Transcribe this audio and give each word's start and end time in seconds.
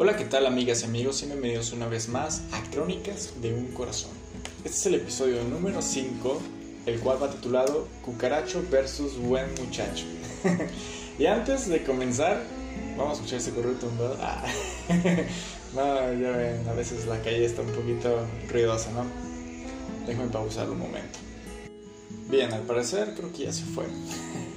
Hola, 0.00 0.14
¿qué 0.14 0.24
tal 0.24 0.46
amigas 0.46 0.82
y 0.82 0.84
amigos? 0.84 1.24
Y 1.24 1.26
bienvenidos 1.26 1.72
una 1.72 1.88
vez 1.88 2.08
más 2.08 2.42
a 2.52 2.62
Crónicas 2.70 3.32
de 3.42 3.52
un 3.52 3.72
Corazón. 3.72 4.12
Este 4.58 4.68
es 4.68 4.86
el 4.86 4.94
episodio 4.94 5.42
número 5.42 5.82
5, 5.82 6.40
el 6.86 7.00
cual 7.00 7.20
va 7.20 7.28
titulado 7.28 7.88
Cucaracho 8.04 8.62
versus 8.70 9.18
Buen 9.18 9.52
Muchacho. 9.54 10.04
y 11.18 11.26
antes 11.26 11.68
de 11.68 11.82
comenzar, 11.82 12.40
vamos 12.96 13.10
a 13.10 13.14
escuchar 13.14 13.40
ese 13.40 13.50
correo 13.50 13.72
tumbado. 13.72 14.16
Ah. 14.20 14.44
ya 15.74 16.30
ven, 16.30 16.68
a 16.68 16.74
veces 16.74 17.04
la 17.06 17.20
calle 17.20 17.44
está 17.44 17.62
un 17.62 17.72
poquito 17.72 18.24
ruidosa, 18.48 18.92
¿no? 18.92 19.04
Déjenme 20.06 20.30
pausar 20.30 20.70
un 20.70 20.78
momento. 20.78 21.18
Bien, 22.30 22.52
al 22.52 22.62
parecer 22.62 23.14
creo 23.16 23.32
que 23.32 23.46
ya 23.46 23.52
se 23.52 23.64
fue. 23.64 23.86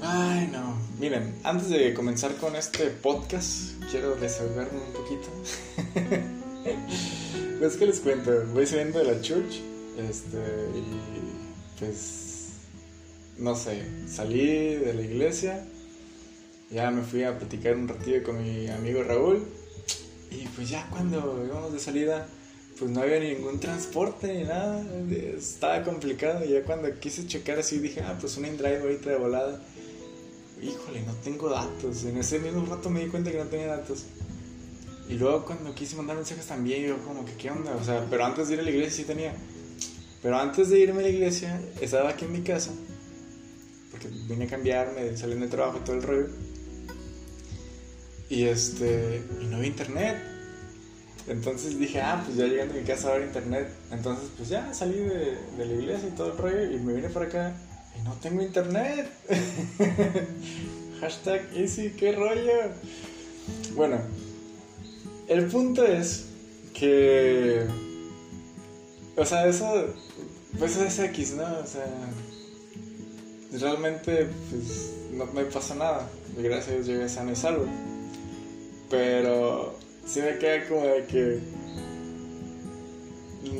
Ay, 0.00 0.48
no. 0.50 0.65
Miren, 0.98 1.34
antes 1.44 1.68
de 1.68 1.92
comenzar 1.92 2.36
con 2.36 2.56
este 2.56 2.86
podcast, 2.86 3.72
quiero 3.90 4.16
desahogarme 4.16 4.78
un 4.80 4.92
poquito. 4.94 5.28
pues 7.58 7.76
que 7.76 7.84
les 7.84 8.00
cuento, 8.00 8.46
voy 8.54 8.66
saliendo 8.66 9.00
de 9.00 9.04
la 9.04 9.20
church, 9.20 9.60
este, 9.98 10.38
y 10.74 11.78
pues, 11.78 12.46
no 13.36 13.54
sé, 13.54 13.82
salí 14.08 14.76
de 14.76 14.94
la 14.94 15.02
iglesia, 15.02 15.66
ya 16.70 16.90
me 16.90 17.02
fui 17.02 17.24
a 17.24 17.38
platicar 17.38 17.76
un 17.76 17.88
ratillo 17.88 18.22
con 18.22 18.42
mi 18.42 18.66
amigo 18.68 19.02
Raúl, 19.02 19.46
y 20.30 20.46
pues 20.56 20.70
ya 20.70 20.88
cuando 20.88 21.44
íbamos 21.44 21.74
de 21.74 21.78
salida, 21.78 22.26
pues 22.78 22.90
no 22.90 23.02
había 23.02 23.20
ningún 23.20 23.60
transporte 23.60 24.32
ni 24.32 24.44
nada, 24.44 24.82
estaba 25.10 25.82
complicado, 25.84 26.42
y 26.42 26.54
ya 26.54 26.62
cuando 26.62 26.88
quise 26.98 27.26
checar 27.26 27.58
así 27.58 27.80
dije, 27.80 28.00
ah, 28.00 28.16
pues 28.18 28.38
un 28.38 28.46
InDrive 28.46 28.80
ahorita 28.80 29.10
de 29.10 29.16
volada 29.16 29.60
híjole, 30.62 31.02
no 31.02 31.12
tengo 31.14 31.48
datos. 31.48 32.04
En 32.04 32.16
ese 32.16 32.38
mismo 32.38 32.64
rato 32.66 32.90
me 32.90 33.04
di 33.04 33.10
cuenta 33.10 33.30
que 33.30 33.38
no 33.38 33.44
tenía 33.44 33.68
datos. 33.68 34.04
Y 35.08 35.14
luego 35.14 35.44
cuando 35.44 35.74
quise 35.74 35.96
mandar 35.96 36.16
mensajes 36.16 36.46
también, 36.46 36.84
yo 36.84 36.98
como 37.04 37.24
que, 37.24 37.32
¿qué 37.32 37.50
onda? 37.50 37.76
O 37.76 37.84
sea, 37.84 38.04
pero 38.10 38.24
antes 38.24 38.48
de 38.48 38.54
ir 38.54 38.60
a 38.60 38.62
la 38.62 38.70
iglesia 38.70 38.96
sí 38.96 39.04
tenía. 39.04 39.34
Pero 40.22 40.38
antes 40.38 40.68
de 40.68 40.80
irme 40.80 41.00
a 41.00 41.02
la 41.02 41.08
iglesia, 41.08 41.60
estaba 41.80 42.10
aquí 42.10 42.24
en 42.24 42.32
mi 42.32 42.42
casa. 42.42 42.72
Porque 43.90 44.08
vine 44.28 44.46
a 44.46 44.48
cambiarme, 44.48 45.16
saliendo 45.16 45.46
de 45.46 45.50
trabajo 45.50 45.78
y 45.78 45.84
todo 45.84 45.96
el 45.96 46.02
rollo. 46.02 46.28
Y 48.28 48.44
este, 48.44 49.22
y 49.40 49.46
no 49.46 49.56
había 49.56 49.68
internet. 49.68 50.16
Entonces 51.28 51.78
dije, 51.78 52.00
ah, 52.00 52.22
pues 52.24 52.36
ya 52.36 52.46
llegando 52.46 52.74
a 52.74 52.76
mi 52.78 52.84
casa 52.84 53.08
va 53.08 53.12
a 53.12 53.16
haber 53.16 53.28
internet. 53.28 53.68
Entonces, 53.92 54.28
pues 54.36 54.48
ya 54.48 54.72
salí 54.74 54.98
de 54.98 55.36
la 55.58 55.64
iglesia 55.64 56.08
y 56.08 56.12
todo 56.12 56.32
el 56.32 56.38
rollo 56.38 56.72
y 56.72 56.78
me 56.78 56.94
vine 56.94 57.08
para 57.08 57.26
acá 57.26 57.56
no 58.06 58.14
tengo 58.14 58.42
internet. 58.42 59.10
Hashtag 61.00 61.42
easy, 61.54 61.90
qué 61.90 62.12
rollo. 62.12 62.70
Bueno, 63.74 63.98
el 65.28 65.46
punto 65.46 65.84
es 65.84 66.26
que. 66.72 67.66
O 69.16 69.24
sea, 69.24 69.46
eso. 69.46 69.94
Pues 70.58 70.76
es 70.76 70.98
X, 70.98 71.34
¿no? 71.34 71.44
O 71.58 71.66
sea. 71.66 71.86
Realmente, 73.52 74.28
pues. 74.50 74.92
No 75.12 75.26
me 75.26 75.44
pasa 75.44 75.74
nada. 75.74 76.08
Gracias 76.36 76.68
a 76.68 76.72
Dios 76.74 76.86
llegué 76.86 77.08
sano 77.08 77.32
y 77.32 77.36
salvo. 77.36 77.66
Pero. 78.88 79.76
Sí 80.06 80.20
me 80.20 80.38
queda 80.38 80.68
como 80.68 80.82
de 80.82 81.04
que. 81.06 81.40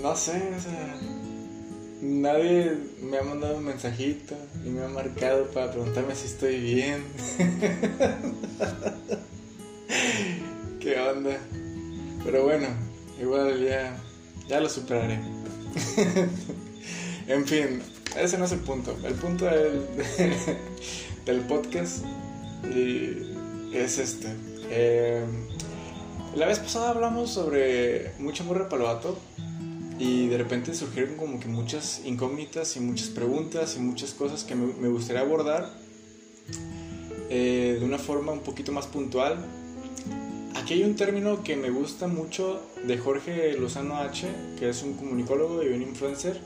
No 0.03 0.15
sé, 0.17 0.53
o 0.57 0.61
sea 0.61 0.97
Nadie 2.01 2.77
me 3.01 3.19
ha 3.19 3.23
mandado 3.23 3.57
un 3.57 3.65
mensajito 3.65 4.35
y 4.65 4.69
me 4.69 4.85
ha 4.85 4.89
marcado 4.89 5.47
para 5.47 5.73
preguntarme 5.73 6.15
si 6.15 6.27
estoy 6.27 6.61
bien. 6.61 7.03
¿Qué 10.81 11.01
onda? 11.01 11.39
Pero 12.23 12.45
bueno, 12.45 12.69
igual 13.21 13.65
ya, 13.65 13.97
ya 14.47 14.61
lo 14.61 14.69
superaré. 14.69 15.15
en 17.29 17.47
fin, 17.47 17.83
ese 18.19 18.37
no 18.37 18.45
es 18.45 18.53
el 18.53 18.61
punto. 18.61 18.95
El 19.03 19.15
punto 19.15 19.47
del, 19.47 19.87
del 21.25 21.41
podcast 21.41 22.05
es 23.73 23.99
este. 23.99 24.29
Eh, 24.71 25.25
la 26.35 26.47
vez 26.47 26.59
pasada 26.59 26.91
hablamos 26.91 27.31
sobre 27.31 28.13
mucho 28.19 28.43
amor 28.43 28.59
repalovato 28.59 29.17
y 29.99 30.29
de 30.29 30.39
repente 30.39 30.75
surgieron 30.75 31.17
como 31.17 31.41
que 31.41 31.49
muchas 31.49 32.03
incógnitas 32.05 32.77
y 32.77 32.81
muchas 32.81 33.09
preguntas 33.09 33.77
y 33.77 33.81
muchas 33.81 34.13
cosas 34.13 34.45
que 34.45 34.55
me, 34.55 34.89
gustaría 34.89 35.23
abordar 35.23 35.71
eh, 37.31 37.77
de 37.79 37.85
una 37.85 37.99
forma 37.99 38.33
un 38.33 38.41
poquito 38.41 38.73
más 38.73 38.87
puntual. 38.87 39.39
Aquí 40.55 40.75
hay 40.75 40.85
un 40.85 40.97
término 40.97 41.43
que 41.43 41.57
me 41.57 41.71
gusta 41.71 42.09
mucho 42.09 42.61
de 42.87 42.99
Jorge 42.99 43.57
Lozano 43.59 43.97
H, 43.97 44.29
que 44.59 44.69
es 44.69 44.83
un 44.83 44.95
comunicólogo 44.95 45.63
y 45.63 45.69
un 45.69 45.83
influencer, 45.83 46.41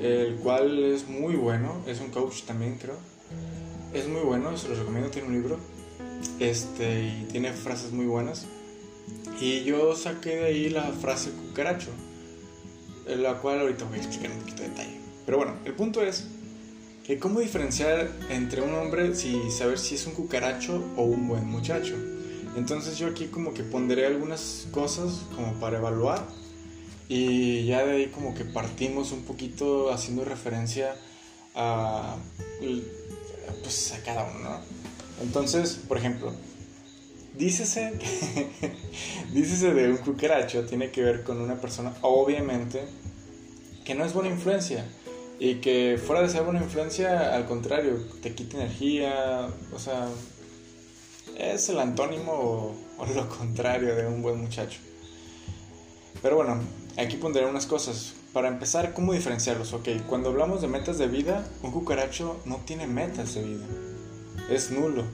el 0.00 0.36
cual 0.36 0.82
es 0.84 1.08
muy 1.08 1.34
bueno, 1.34 1.82
es 1.86 2.00
un 2.00 2.08
coach 2.08 2.42
también 2.42 2.78
creo. 2.80 2.96
Es 3.92 4.08
muy 4.08 4.22
bueno, 4.22 4.56
se 4.56 4.68
los 4.68 4.78
recomiendo, 4.78 5.10
tiene 5.10 5.28
un 5.28 5.34
libro 5.34 5.58
este, 6.40 7.04
y 7.04 7.28
tiene 7.30 7.52
frases 7.52 7.92
muy 7.92 8.06
buenas. 8.06 8.46
Y 9.40 9.64
yo 9.64 9.94
saqué 9.94 10.36
de 10.36 10.44
ahí 10.44 10.68
la 10.70 10.84
frase 10.92 11.30
cucaracho 11.30 11.90
la 13.06 13.34
cual 13.34 13.60
ahorita 13.60 13.84
voy 13.84 13.98
a 13.98 14.02
explicar 14.02 14.30
un 14.30 14.38
poquito 14.38 14.62
de 14.62 14.68
detalle. 14.68 15.00
Pero 15.24 15.38
bueno, 15.38 15.54
el 15.64 15.74
punto 15.74 16.02
es 16.02 16.26
que 17.04 17.18
cómo 17.18 17.40
diferenciar 17.40 18.10
entre 18.30 18.62
un 18.62 18.74
hombre 18.74 19.12
y 19.12 19.50
saber 19.50 19.78
si 19.78 19.94
es 19.94 20.06
un 20.06 20.14
cucaracho 20.14 20.82
o 20.96 21.04
un 21.04 21.28
buen 21.28 21.46
muchacho. 21.46 21.94
Entonces 22.56 22.98
yo 22.98 23.06
aquí 23.08 23.26
como 23.26 23.54
que 23.54 23.62
pondré 23.62 24.06
algunas 24.06 24.66
cosas 24.72 25.22
como 25.34 25.54
para 25.60 25.78
evaluar 25.78 26.26
y 27.08 27.66
ya 27.66 27.84
de 27.84 27.92
ahí 27.92 28.06
como 28.06 28.34
que 28.34 28.44
partimos 28.44 29.12
un 29.12 29.22
poquito 29.22 29.92
haciendo 29.92 30.24
referencia 30.24 30.96
a 31.54 32.16
pues 33.62 33.92
a 33.92 34.02
cada 34.02 34.24
uno, 34.24 34.38
¿no? 34.40 34.60
Entonces, 35.22 35.78
por 35.86 35.98
ejemplo, 35.98 36.32
dícese, 37.36 37.92
dícese 39.32 39.74
de 39.74 39.90
un 39.90 39.98
cucaracho, 39.98 40.64
tiene 40.64 40.90
que 40.90 41.02
ver 41.02 41.22
con 41.22 41.40
una 41.40 41.60
persona, 41.60 41.94
obviamente, 42.02 42.82
que 43.84 43.94
no 43.94 44.04
es 44.04 44.12
buena 44.12 44.30
influencia. 44.30 44.84
Y 45.38 45.56
que 45.56 46.00
fuera 46.02 46.22
de 46.22 46.30
ser 46.30 46.44
buena 46.44 46.62
influencia, 46.62 47.34
al 47.34 47.46
contrario, 47.46 47.98
te 48.22 48.34
quita 48.34 48.56
energía, 48.56 49.48
o 49.72 49.78
sea, 49.78 50.08
es 51.36 51.68
el 51.68 51.78
antónimo 51.78 52.32
o, 52.32 52.74
o 52.98 53.06
lo 53.06 53.28
contrario 53.28 53.94
de 53.94 54.06
un 54.06 54.22
buen 54.22 54.40
muchacho. 54.40 54.80
Pero 56.22 56.36
bueno, 56.36 56.58
aquí 56.96 57.16
pondré 57.16 57.44
unas 57.44 57.66
cosas. 57.66 58.14
Para 58.32 58.48
empezar, 58.48 58.94
¿cómo 58.94 59.12
diferenciarlos? 59.12 59.72
Ok, 59.74 59.88
cuando 60.08 60.30
hablamos 60.30 60.62
de 60.62 60.68
metas 60.68 60.98
de 60.98 61.06
vida, 61.06 61.46
un 61.62 61.70
cucaracho 61.70 62.40
no 62.46 62.56
tiene 62.64 62.86
metas 62.86 63.34
de 63.34 63.42
vida. 63.42 63.66
Es 64.50 64.70
nulo. 64.70 65.04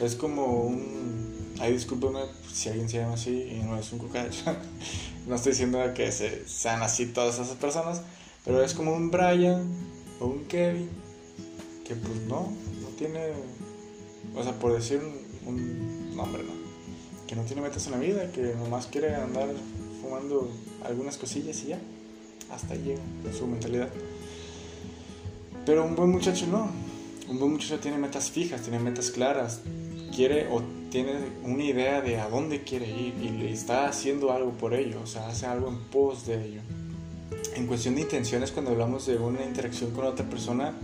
Es 0.00 0.14
como 0.14 0.64
un 0.64 1.21
Ay, 1.60 1.74
discúlpeme 1.74 2.20
si 2.52 2.68
alguien 2.68 2.88
se 2.88 2.98
llama 2.98 3.14
así 3.14 3.30
y 3.30 3.62
no 3.64 3.78
es 3.78 3.92
un 3.92 3.98
cucaracho. 3.98 4.44
no 5.26 5.34
estoy 5.34 5.52
diciendo 5.52 5.78
que 5.94 6.10
sean 6.10 6.82
así 6.82 7.06
todas 7.06 7.38
esas 7.38 7.56
personas, 7.56 8.02
pero 8.44 8.62
es 8.62 8.74
como 8.74 8.94
un 8.94 9.10
Brian 9.10 9.62
o 10.20 10.26
un 10.26 10.44
Kevin 10.46 10.88
que 11.86 11.94
pues 11.94 12.16
no, 12.28 12.52
no 12.80 12.88
tiene, 12.96 13.20
o 14.34 14.42
sea, 14.42 14.58
por 14.58 14.72
decir 14.72 15.00
un, 15.46 16.16
nombre, 16.16 16.42
¿no? 16.42 16.52
Que 17.26 17.36
no 17.36 17.42
tiene 17.42 17.62
metas 17.62 17.86
en 17.86 17.92
la 17.92 17.98
vida, 17.98 18.30
que 18.32 18.54
nomás 18.54 18.86
quiere 18.86 19.14
andar 19.14 19.48
fumando 20.00 20.50
algunas 20.84 21.16
cosillas 21.16 21.62
y 21.64 21.68
ya, 21.68 21.78
hasta 22.50 22.74
ahí 22.74 22.82
llega 22.82 23.36
su 23.36 23.46
mentalidad. 23.46 23.88
Pero 25.64 25.84
un 25.84 25.94
buen 25.96 26.10
muchacho 26.10 26.46
no, 26.46 26.70
un 27.28 27.38
buen 27.38 27.52
muchacho 27.52 27.78
tiene 27.78 27.98
metas 27.98 28.30
fijas, 28.30 28.62
tiene 28.62 28.78
metas 28.78 29.10
claras, 29.10 29.60
quiere 30.14 30.48
o 30.48 30.62
tiene 30.92 31.14
una 31.42 31.64
idea 31.64 32.02
de 32.02 32.20
a 32.20 32.28
dónde 32.28 32.64
quiere 32.64 32.86
ir 32.86 33.14
y 33.18 33.46
está 33.46 33.88
haciendo 33.88 34.30
algo 34.30 34.50
por 34.50 34.74
ello, 34.74 35.00
o 35.02 35.06
sea, 35.06 35.26
hace 35.26 35.46
algo 35.46 35.68
en 35.68 35.78
pos 35.84 36.26
de 36.26 36.44
ello. 36.44 36.60
En 37.56 37.66
cuestión 37.66 37.94
de 37.94 38.02
intenciones, 38.02 38.52
cuando 38.52 38.72
hablamos 38.72 39.06
de 39.06 39.16
una 39.16 39.42
interacción 39.42 39.92
con 39.92 40.04
otra 40.04 40.28
persona, 40.28 40.74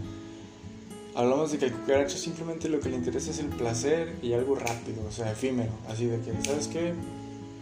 hablamos 1.15 1.53
de 1.53 1.59
que 1.59 1.67
el 1.67 1.73
cucaracho 1.73 2.17
simplemente 2.17 2.71
lo 2.71 2.81
que 2.81 2.89
le 2.89 2.97
interesa 2.97 3.33
es 3.33 3.39
el 3.39 3.49
placer 3.49 4.19
y 4.23 4.33
algo 4.33 4.55
rápido, 4.55 5.05
o 5.07 5.13
sea, 5.13 5.31
efímero, 5.31 5.73
así 5.91 6.07
de 6.07 6.19
que, 6.21 6.33
¿sabes 6.43 6.69
qué? 6.69 6.95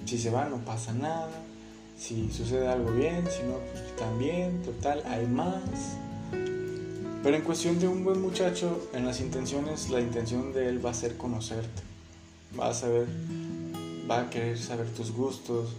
Si 0.04 0.16
se 0.16 0.31
va 0.31 0.49
no 0.49 0.58
pasa 0.58 0.92
nada, 0.92 1.28
si 1.99 2.31
sucede 2.31 2.69
algo 2.69 2.92
bien, 2.92 3.25
si 3.28 3.42
no, 3.42 3.54
pues 3.72 3.96
también, 3.96 4.62
total, 4.62 5.02
hay 5.06 5.26
más. 5.26 5.96
Pero 7.25 7.37
en 7.37 7.42
cuestión 7.42 7.81
de 7.81 7.88
un 7.88 8.04
buen 8.04 8.22
muchacho, 8.22 8.88
en 8.92 9.04
las 9.04 9.20
intenciones, 9.20 9.90
la 9.90 10.00
intención 10.00 10.52
de 10.52 10.69
él 10.69 10.84
va 10.84 10.90
a 10.90 10.94
ser 10.94 11.16
conocerte 11.16 11.95
va 12.58 12.69
a 12.69 12.75
saber, 12.75 13.06
va 14.10 14.20
a 14.20 14.31
querer 14.31 14.58
saber 14.58 14.88
tus 14.90 15.12
gustos, 15.12 15.75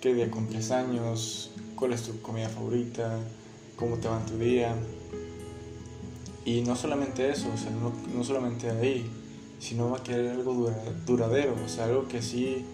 qué 0.00 0.14
día 0.14 0.30
cumples 0.30 0.70
años, 0.70 1.50
cuál 1.74 1.92
es 1.92 2.02
tu 2.02 2.20
comida 2.20 2.48
favorita, 2.48 3.18
cómo 3.76 3.98
te 3.98 4.08
va 4.08 4.20
en 4.20 4.26
tu 4.26 4.38
día. 4.38 4.74
Y 6.44 6.62
no 6.62 6.76
solamente 6.76 7.30
eso, 7.30 7.48
o 7.52 7.58
sea, 7.58 7.70
no, 7.70 7.92
no 8.14 8.24
solamente 8.24 8.70
ahí, 8.70 9.10
sino 9.58 9.90
va 9.90 9.98
a 9.98 10.02
querer 10.02 10.30
algo 10.30 10.72
duradero, 11.06 11.54
o 11.64 11.68
sea, 11.68 11.84
algo 11.84 12.08
que 12.08 12.22
sí 12.22 12.64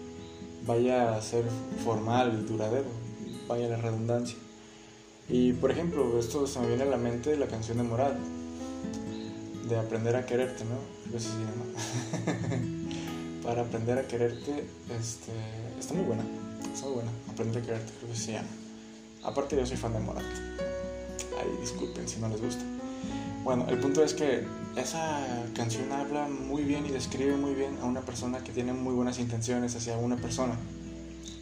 vaya 0.65 1.15
a 1.15 1.21
ser 1.21 1.45
formal 1.83 2.39
y 2.39 2.45
duradero, 2.49 2.87
vaya 3.47 3.67
la 3.67 3.77
redundancia. 3.77 4.37
Y 5.27 5.53
por 5.53 5.71
ejemplo, 5.71 6.19
esto 6.19 6.45
se 6.47 6.59
me 6.59 6.67
viene 6.67 6.83
a 6.83 6.87
la 6.87 6.97
mente 6.97 7.35
la 7.37 7.47
canción 7.47 7.77
de 7.77 7.83
Moral, 7.83 8.17
de 9.67 9.77
aprender 9.77 10.15
a 10.15 10.25
quererte, 10.25 10.63
¿no? 10.65 11.19
Se 11.19 11.29
llama. 11.29 12.71
Para 13.45 13.61
aprender 13.61 13.99
a 13.99 14.07
quererte, 14.07 14.65
este, 14.99 15.31
está 15.79 15.93
muy 15.93 16.03
buena, 16.03 16.23
está 16.73 16.87
muy 16.87 16.95
buena. 16.95 17.11
Aprender 17.31 17.61
a 17.61 17.65
quererte, 17.65 17.93
creo 17.99 18.11
que 18.11 18.17
se 18.17 18.31
llama. 18.33 18.47
Aparte, 19.23 19.55
yo 19.55 19.65
soy 19.65 19.77
fan 19.77 19.93
de 19.93 19.99
Morat. 19.99 20.23
Ay, 21.39 21.47
disculpen 21.61 22.07
si 22.07 22.19
no 22.19 22.27
les 22.27 22.41
gusta. 22.41 22.63
Bueno, 23.43 23.67
el 23.69 23.77
punto 23.77 24.03
es 24.03 24.15
que 24.15 24.43
esa 24.75 25.23
canción 25.53 25.91
habla 25.91 26.27
muy 26.27 26.63
bien 26.63 26.87
y 26.87 26.89
describe 26.89 27.37
muy 27.37 27.53
bien 27.53 27.77
a 27.83 27.85
una 27.85 28.01
persona 28.01 28.43
que 28.43 28.51
tiene 28.51 28.73
muy 28.73 28.95
buenas 28.95 29.19
intenciones 29.19 29.75
hacia 29.75 29.95
una 29.97 30.17
persona. 30.17 30.57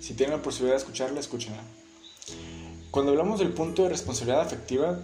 Si 0.01 0.13
tienen 0.13 0.35
la 0.35 0.43
posibilidad 0.43 0.75
de 0.75 0.79
escucharla, 0.79 1.21
escúchenla. 1.21 1.63
Cuando 2.91 3.13
hablamos 3.13 3.39
del 3.39 3.53
punto 3.53 3.83
de 3.83 3.89
responsabilidad 3.89 4.41
afectiva, 4.41 4.99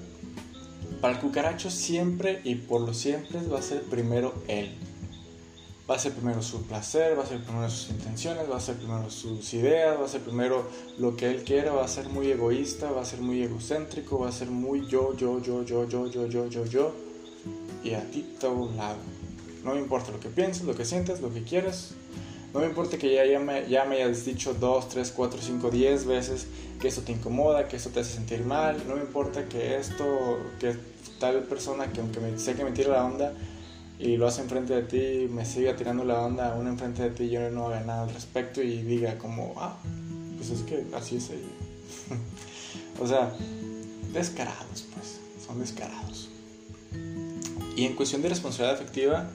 para 1.00 1.14
el 1.14 1.22
cucaracho 1.22 1.72
siempre 1.72 2.42
y 2.44 2.56
por 2.56 2.82
lo 2.82 2.94
siempre 2.94 3.40
va 3.48 3.60
a 3.60 3.62
ser 3.62 3.84
primero 3.84 4.34
él. 4.50 4.76
Va 5.90 5.96
a 5.96 6.00
ser 6.00 6.14
primero 6.14 6.42
su 6.44 6.62
placer, 6.64 7.18
va 7.18 7.24
a 7.24 7.26
ser 7.26 7.42
primero 7.42 7.68
sus 7.70 7.90
intenciones, 7.90 8.50
va 8.50 8.58
a 8.58 8.60
ser 8.60 8.76
primero 8.76 9.10
sus 9.10 9.54
ideas, 9.56 10.00
va 10.00 10.06
a 10.06 10.08
ser 10.08 10.22
primero 10.22 10.68
lo 11.00 11.16
que 11.16 11.26
él 11.32 11.44
quiera, 11.44 11.72
va 11.72 11.84
a 11.84 11.88
ser 11.88 12.08
muy 12.10 12.30
egoísta, 12.30 12.92
va 12.92 13.02
a 13.02 13.06
ser 13.06 13.22
muy 13.22 13.42
egocéntrico, 13.42 14.20
va 14.20 14.30
a 14.30 14.32
ser 14.32 14.50
muy 14.52 14.86
yo, 14.88 15.16
yo, 15.18 15.42
yo, 15.42 15.64
yo, 15.64 15.88
yo, 15.88 16.08
yo, 16.08 16.28
yo, 16.28 16.48
yo, 16.48 16.66
yo. 16.66 16.94
Y 17.84 17.94
a 17.94 18.02
ti 18.12 18.36
todo 18.40 18.54
un 18.54 18.78
lado. 18.78 18.98
No 19.64 19.74
me 19.74 19.80
importa 19.80 20.12
lo 20.12 20.20
que 20.20 20.30
pienses, 20.30 20.64
lo 20.64 20.76
que 20.76 20.86
sientes, 20.86 21.22
lo 21.22 21.34
que 21.34 21.44
quieras. 21.44 21.96
No 22.54 22.60
me 22.60 22.68
importa 22.68 22.98
que 22.98 23.14
ya, 23.14 23.26
ya, 23.26 23.40
me, 23.40 23.68
ya 23.68 23.86
me 23.86 23.96
hayas 23.96 24.26
dicho 24.26 24.54
2, 24.54 24.90
3, 24.90 25.12
4, 25.16 25.40
5, 25.42 25.70
10 25.70 26.06
veces 26.06 26.48
que 26.80 26.88
esto 26.88 27.02
te 27.02 27.12
incomoda, 27.12 27.68
que 27.68 27.78
esto 27.78 27.90
te 27.90 28.00
hace 28.00 28.14
sentir 28.14 28.44
mal. 28.44 28.78
No 28.88 28.96
me 28.96 29.02
importa 29.02 29.48
que 29.48 29.78
esto, 29.78 30.40
que 30.60 30.76
tal 31.20 31.44
persona 31.44 31.92
que 31.92 32.00
aunque 32.00 32.20
me, 32.20 32.38
sé 32.40 32.56
que 32.56 32.64
me 32.64 32.72
tira 32.72 32.90
la 32.90 33.06
onda, 33.06 33.34
y 34.00 34.16
lo 34.16 34.28
hace 34.28 34.42
enfrente 34.42 34.74
de 34.74 34.84
ti, 34.84 35.30
me 35.30 35.46
siga 35.46 35.76
tirando 35.76 36.06
la 36.06 36.22
onda 36.22 36.54
aún 36.54 36.68
enfrente 36.68 37.04
de 37.04 37.10
ti, 37.10 37.30
yo 37.30 37.50
no 37.52 37.68
haga 37.68 37.82
nada 37.82 38.04
al 38.04 38.14
respecto 38.14 38.62
y 38.62 38.82
diga 38.82 39.18
como, 39.18 39.54
ah, 39.58 39.78
pues 40.38 40.52
es 40.52 40.62
que 40.62 40.86
así 40.96 41.18
es 41.18 41.30
ella. 41.30 42.18
o 43.02 43.06
sea, 43.06 43.36
descarados, 44.14 44.86
pues, 44.94 45.20
son 45.46 45.60
descarados. 45.60 46.30
Y 47.76 47.86
en 47.86 47.96
cuestión 47.96 48.22
de 48.22 48.30
responsabilidad 48.30 48.76
afectiva, 48.76 49.30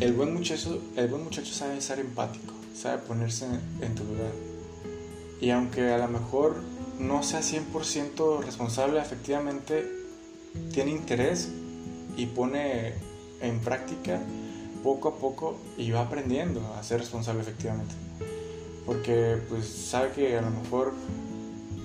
el 0.00 0.14
buen 0.14 0.32
muchacho, 0.32 0.80
el 0.96 1.08
buen 1.08 1.22
muchacho 1.22 1.52
sabe 1.52 1.78
ser 1.82 2.00
empático, 2.00 2.54
sabe 2.74 3.02
ponerse 3.02 3.46
en 3.82 3.94
tu 3.94 4.04
lugar. 4.04 4.32
Y 5.42 5.50
aunque 5.50 5.90
a 5.90 5.98
lo 5.98 6.08
mejor 6.08 6.56
no 6.98 7.22
sea 7.22 7.40
100% 7.40 8.42
responsable, 8.44 8.98
efectivamente 8.98 9.86
tiene 10.72 10.92
interés 10.92 11.50
y 12.16 12.26
pone 12.26 13.11
en 13.42 13.60
práctica 13.60 14.20
poco 14.82 15.08
a 15.08 15.16
poco 15.16 15.58
y 15.76 15.90
va 15.90 16.02
aprendiendo 16.02 16.60
a 16.74 16.82
ser 16.82 17.00
responsable 17.00 17.42
efectivamente. 17.42 17.94
Porque 18.84 19.38
pues 19.48 19.66
sabe 19.66 20.10
que 20.10 20.36
a 20.36 20.42
lo 20.42 20.50
mejor, 20.50 20.92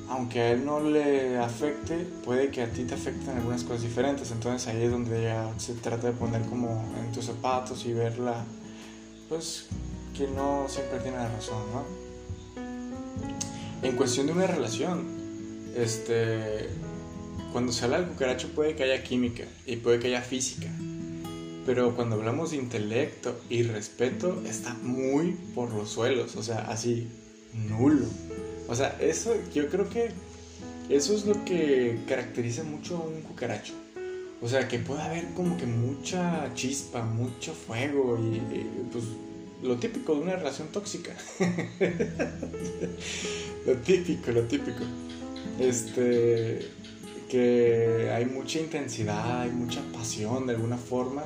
aunque 0.09 0.41
a 0.41 0.51
él 0.51 0.65
no 0.65 0.79
le 0.79 1.37
afecte, 1.37 1.97
puede 2.25 2.49
que 2.49 2.63
a 2.63 2.71
ti 2.71 2.83
te 2.85 2.95
afecten 2.95 3.37
algunas 3.37 3.63
cosas 3.63 3.83
diferentes. 3.83 4.31
Entonces 4.31 4.67
ahí 4.67 4.83
es 4.83 4.91
donde 4.91 5.23
ya 5.23 5.51
se 5.57 5.73
trata 5.73 6.07
de 6.07 6.13
poner 6.13 6.41
como 6.43 6.83
en 6.99 7.11
tus 7.11 7.25
zapatos 7.25 7.85
y 7.85 7.93
verla, 7.93 8.45
pues 9.29 9.67
que 10.17 10.27
no 10.27 10.65
siempre 10.67 10.99
tiene 10.99 11.17
la 11.17 11.29
razón, 11.29 11.61
¿no? 11.71 12.07
En 13.83 13.95
cuestión 13.95 14.25
de 14.25 14.33
una 14.33 14.47
relación, 14.47 15.05
este, 15.75 16.69
cuando 17.51 17.71
se 17.71 17.85
habla 17.85 17.99
del 17.99 18.09
cucaracho 18.09 18.47
puede 18.55 18.75
que 18.75 18.83
haya 18.83 19.03
química 19.03 19.43
y 19.67 19.75
puede 19.75 19.99
que 19.99 20.07
haya 20.07 20.23
física 20.23 20.67
pero 21.67 21.93
cuando 21.93 22.15
hablamos 22.15 22.49
de 22.51 22.57
intelecto 22.57 23.37
y 23.49 23.63
respeto, 23.63 24.41
está 24.47 24.73
muy 24.75 25.33
por 25.53 25.73
los 25.73 25.89
suelos, 25.89 26.37
o 26.37 26.41
sea, 26.41 26.59
así, 26.69 27.09
nulo. 27.67 28.05
O 28.69 28.75
sea, 28.75 28.97
eso, 29.01 29.35
yo 29.53 29.67
creo 29.67 29.89
que 29.89 30.11
eso 30.87 31.13
es 31.13 31.25
lo 31.25 31.43
que 31.43 31.99
caracteriza 32.07 32.63
mucho 32.63 32.95
a 32.95 33.01
un 33.01 33.21
cucaracho. 33.21 33.73
O 34.41 34.47
sea, 34.47 34.69
que 34.69 34.79
puede 34.79 35.01
haber 35.01 35.25
como 35.33 35.57
que 35.57 35.65
mucha 35.65 36.53
chispa, 36.53 37.03
mucho 37.03 37.53
fuego 37.53 38.17
y, 38.17 38.39
pues 38.89 39.03
lo 39.61 39.75
típico 39.75 40.15
de 40.15 40.21
una 40.21 40.37
relación 40.37 40.69
tóxica. 40.69 41.17
lo 43.67 43.73
típico, 43.79 44.31
lo 44.31 44.43
típico. 44.43 44.85
Este, 45.59 46.65
que 47.27 48.09
hay 48.15 48.25
mucha 48.25 48.61
intensidad, 48.61 49.41
hay 49.41 49.51
mucha 49.51 49.81
pasión 49.91 50.47
de 50.47 50.53
alguna 50.53 50.77
forma 50.77 51.25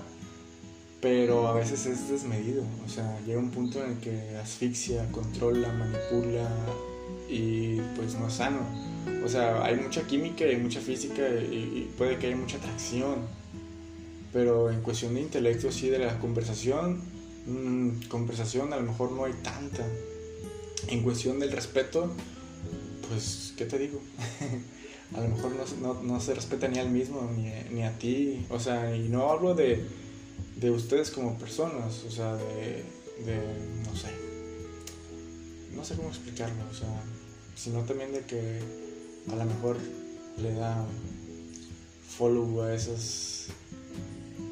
pero 1.02 1.48
a 1.48 1.54
veces 1.54 1.88
es 1.88 2.10
desmedido, 2.10 2.64
o 2.86 2.88
sea, 2.90 3.20
llega 3.26 3.40
un 3.40 3.50
punto 3.50 3.84
en 3.84 3.94
el 3.94 3.98
que 3.98 4.38
asfixia, 4.38 5.12
controla, 5.12 5.74
manipula 5.74 6.48
y 7.28 7.78
pues 7.96 8.16
no 8.16 8.28
es 8.28 8.34
sano. 8.34 8.60
O 9.26 9.28
sea, 9.28 9.64
hay 9.66 9.78
mucha 9.78 10.06
química 10.06 10.46
y 10.46 10.58
mucha 10.58 10.80
física 10.80 11.28
y, 11.28 11.92
puede 11.98 12.20
que 12.20 12.28
haya 12.28 12.36
mucha 12.36 12.58
atracción, 12.58 13.28
pero 14.32 14.70
en 14.70 14.82
cuestión 14.82 15.16
de 15.16 15.22
intelecto, 15.22 15.72
sí, 15.72 15.90
de 15.90 16.00
la 16.00 16.20
conversación, 16.20 17.02
mmm, 17.48 18.04
conversación 18.08 18.72
a 18.72 18.78
lo 18.78 18.84
mejor 18.84 19.12
no 19.12 19.26
hay 19.26 19.34
tanta. 19.42 19.86
En 20.88 21.02
cuestión 21.02 21.40
del 21.40 21.52
respeto, 21.52 22.12
pues, 23.10 23.54
¿qué 23.58 23.66
te 23.66 23.80
digo? 23.80 24.00
a 25.16 25.22
lo 25.22 25.30
mejor 25.30 25.52
no, 25.56 25.94
no, 25.94 26.02
no, 26.04 26.20
se 26.20 26.36
respeta 26.36 26.68
ni 26.68 26.80
al 26.80 26.90
mismo 26.90 27.30
ni, 27.36 27.52
ni 27.74 27.84
a 27.84 27.98
ti, 27.98 28.46
o 28.50 28.60
sea, 28.60 28.96
y 28.96 29.10
no 29.10 29.30
hablo 29.30 29.56
de 29.56 29.84
de 30.62 30.70
ustedes 30.70 31.10
como 31.10 31.40
personas, 31.40 32.04
o 32.08 32.12
sea, 32.12 32.36
de, 32.36 32.86
no 33.84 33.96
sé, 33.96 34.10
no 35.76 35.84
sé 35.84 35.96
cómo 35.96 36.10
explicarlo, 36.10 36.64
o 36.70 36.74
sea, 36.74 37.02
sino 37.56 37.84
también 37.84 38.14
de 38.14 38.22
que 38.22 38.60
a 39.32 39.36
lo 39.36 39.46
mejor 39.46 39.78
le 40.38 40.54
da 40.54 40.86
follow 42.16 42.62
a 42.62 42.76
esas 42.76 43.48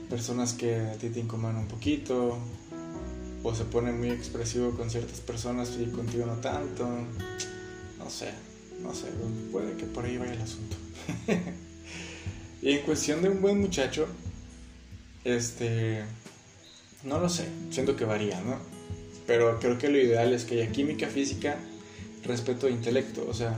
personas 0.10 0.54
que 0.54 0.78
a 0.78 0.94
ti 0.94 1.10
te 1.10 1.20
incomodan 1.20 1.58
un 1.58 1.68
poquito, 1.68 2.40
o 3.44 3.56
se 3.56 3.66
pone 3.66 3.92
muy 3.92 4.10
expresivo 4.10 4.72
con 4.72 4.90
ciertas 4.90 5.20
personas 5.20 5.78
y 5.80 5.86
contigo 5.92 6.26
no 6.26 6.38
tanto, 6.38 6.88
no 8.00 8.10
sé, 8.10 8.32
no 8.82 8.96
sé, 8.96 9.10
puede 9.52 9.78
que 9.78 9.86
por 9.86 10.06
ahí 10.06 10.18
vaya 10.18 10.34
el 10.34 10.42
asunto. 10.42 10.76
y 12.64 12.72
en 12.72 12.82
cuestión 12.84 13.22
de 13.22 13.30
un 13.30 13.42
buen 13.42 13.60
muchacho, 13.60 14.08
este, 15.24 16.04
no 17.04 17.20
lo 17.20 17.30
sé, 17.30 17.48
siento 17.70 17.96
que 17.96 18.06
varía, 18.06 18.42
¿no? 18.42 18.58
Pero 19.28 19.60
creo 19.60 19.78
que 19.78 19.90
lo 19.90 19.98
ideal 19.98 20.34
es 20.34 20.46
que 20.46 20.62
haya 20.62 20.72
química, 20.72 21.08
física, 21.08 21.58
respeto 22.24 22.68
e 22.68 22.72
intelecto, 22.72 23.26
o 23.28 23.34
sea, 23.34 23.58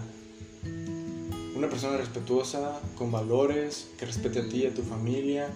una 1.55 1.69
persona 1.69 1.97
respetuosa, 1.97 2.79
con 2.97 3.11
valores, 3.11 3.89
que 3.97 4.05
respete 4.05 4.39
a 4.39 4.49
ti, 4.49 4.65
a 4.65 4.73
tu 4.73 4.81
familia, 4.81 5.47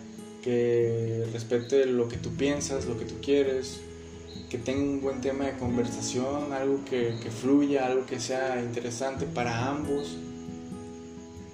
que 0.43 1.25
respete 1.33 1.85
lo 1.85 2.07
que 2.07 2.17
tú 2.17 2.29
piensas, 2.35 2.85
lo 2.85 2.97
que 2.97 3.05
tú 3.05 3.15
quieres, 3.21 3.79
que 4.49 4.57
tenga 4.57 4.81
un 4.81 5.01
buen 5.01 5.21
tema 5.21 5.45
de 5.45 5.57
conversación, 5.57 6.53
algo 6.53 6.85
que, 6.85 7.15
que 7.21 7.31
fluya, 7.31 7.87
algo 7.87 8.05
que 8.05 8.19
sea 8.19 8.61
interesante 8.61 9.25
para 9.25 9.67
ambos. 9.67 10.17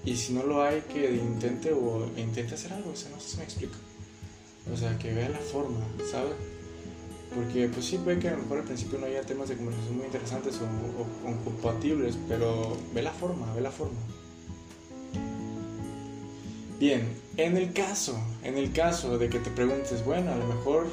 Y 0.03 0.15
si 0.17 0.33
no 0.33 0.43
lo 0.43 0.61
hay, 0.63 0.81
que 0.81 1.15
intente 1.15 1.71
o 1.71 2.09
intente 2.17 2.55
hacer 2.55 2.73
algo, 2.73 2.91
o 2.91 2.95
sea, 2.95 3.09
no 3.11 3.19
sé 3.19 3.29
si 3.29 3.37
me 3.37 3.43
explico. 3.43 3.75
O 4.69 4.77
sea, 4.77 4.97
que 4.97 5.13
vea 5.13 5.29
la 5.29 5.39
forma, 5.39 5.79
¿sabes? 6.09 6.33
Porque 7.33 7.69
pues 7.69 7.85
sí 7.85 7.97
puede 7.97 8.19
que 8.19 8.27
a 8.27 8.31
lo 8.31 8.39
mejor 8.39 8.59
al 8.59 8.65
principio 8.65 8.99
no 8.99 9.05
haya 9.05 9.21
temas 9.21 9.47
de 9.49 9.55
conversación 9.55 9.97
muy 9.97 10.05
interesantes 10.05 10.59
o, 10.59 11.43
compatibles, 11.43 12.17
pero 12.27 12.77
ve 12.93 13.01
la 13.01 13.11
forma, 13.11 13.53
ve 13.53 13.61
la 13.61 13.71
forma. 13.71 13.99
Bien, 16.77 17.07
en 17.37 17.57
el 17.57 17.71
caso, 17.73 18.19
en 18.43 18.57
el 18.57 18.73
caso 18.73 19.17
de 19.17 19.29
que 19.29 19.39
te 19.39 19.49
preguntes, 19.51 20.03
bueno, 20.03 20.31
a 20.31 20.35
lo 20.35 20.45
mejor, 20.45 20.87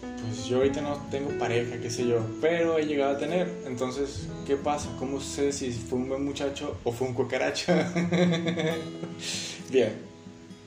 pues 0.00 0.46
yo 0.46 0.58
ahorita 0.58 0.80
no 0.80 0.96
tengo 1.10 1.36
pareja, 1.38 1.78
qué 1.80 1.90
sé 1.90 2.06
yo, 2.06 2.20
pero 2.40 2.78
he 2.78 2.86
llegado 2.86 3.16
a 3.16 3.18
tener, 3.18 3.50
entonces, 3.66 4.28
¿qué 4.46 4.56
pasa? 4.56 4.88
¿Cómo 4.98 5.20
sé 5.20 5.52
si 5.52 5.72
fue 5.72 5.98
un 5.98 6.08
buen 6.08 6.24
muchacho 6.24 6.78
o 6.84 6.92
fue 6.92 7.08
un 7.08 7.14
cucaracho? 7.14 7.72
Bien, 9.70 10.13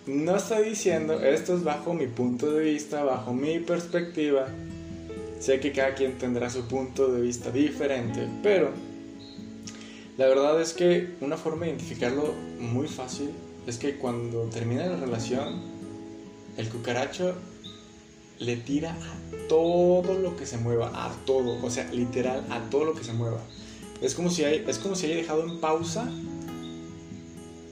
no 0.08 0.38
estoy 0.38 0.70
diciendo, 0.70 1.20
esto 1.20 1.56
es 1.56 1.64
bajo 1.64 1.94
mi 1.94 2.08
punto 2.08 2.52
de 2.52 2.64
vista, 2.64 3.04
bajo 3.04 3.34
mi 3.34 3.60
perspectiva. 3.60 4.48
Sé 5.40 5.60
que 5.60 5.72
cada 5.72 5.94
quien 5.94 6.18
tendrá 6.18 6.50
su 6.50 6.68
punto 6.68 7.12
de 7.12 7.22
vista 7.22 7.52
diferente, 7.52 8.28
pero 8.42 8.72
la 10.18 10.28
verdad 10.28 10.60
es 10.62 10.74
que 10.74 11.16
una 11.22 11.38
forma 11.38 11.66
de 11.66 11.74
identificarlo 11.74 12.34
muy 12.60 12.88
fácil 12.88 13.30
es 13.68 13.78
que 13.78 13.98
cuando 13.98 14.44
termina 14.44 14.88
la 14.88 14.96
relación, 14.96 15.62
el 16.58 16.70
cucaracho 16.70 17.36
le 18.40 18.56
tira 18.56 18.92
a 18.92 19.48
todo 19.48 20.18
lo 20.18 20.36
que 20.38 20.46
se 20.46 20.58
mueva, 20.58 20.88
a 20.94 21.12
todo, 21.26 21.64
o 21.64 21.70
sea, 21.70 21.92
literal, 21.92 22.46
a 22.50 22.62
todo 22.70 22.86
lo 22.86 22.94
que 22.94 23.04
se 23.04 23.14
mueva. 23.14 23.42
Es 24.02 24.16
como 24.16 24.30
si, 24.30 24.44
hay, 24.44 24.64
es 24.68 24.80
como 24.80 24.96
si 24.96 25.08
haya 25.08 25.18
dejado 25.18 25.44
en 25.44 25.60
pausa 25.60 26.10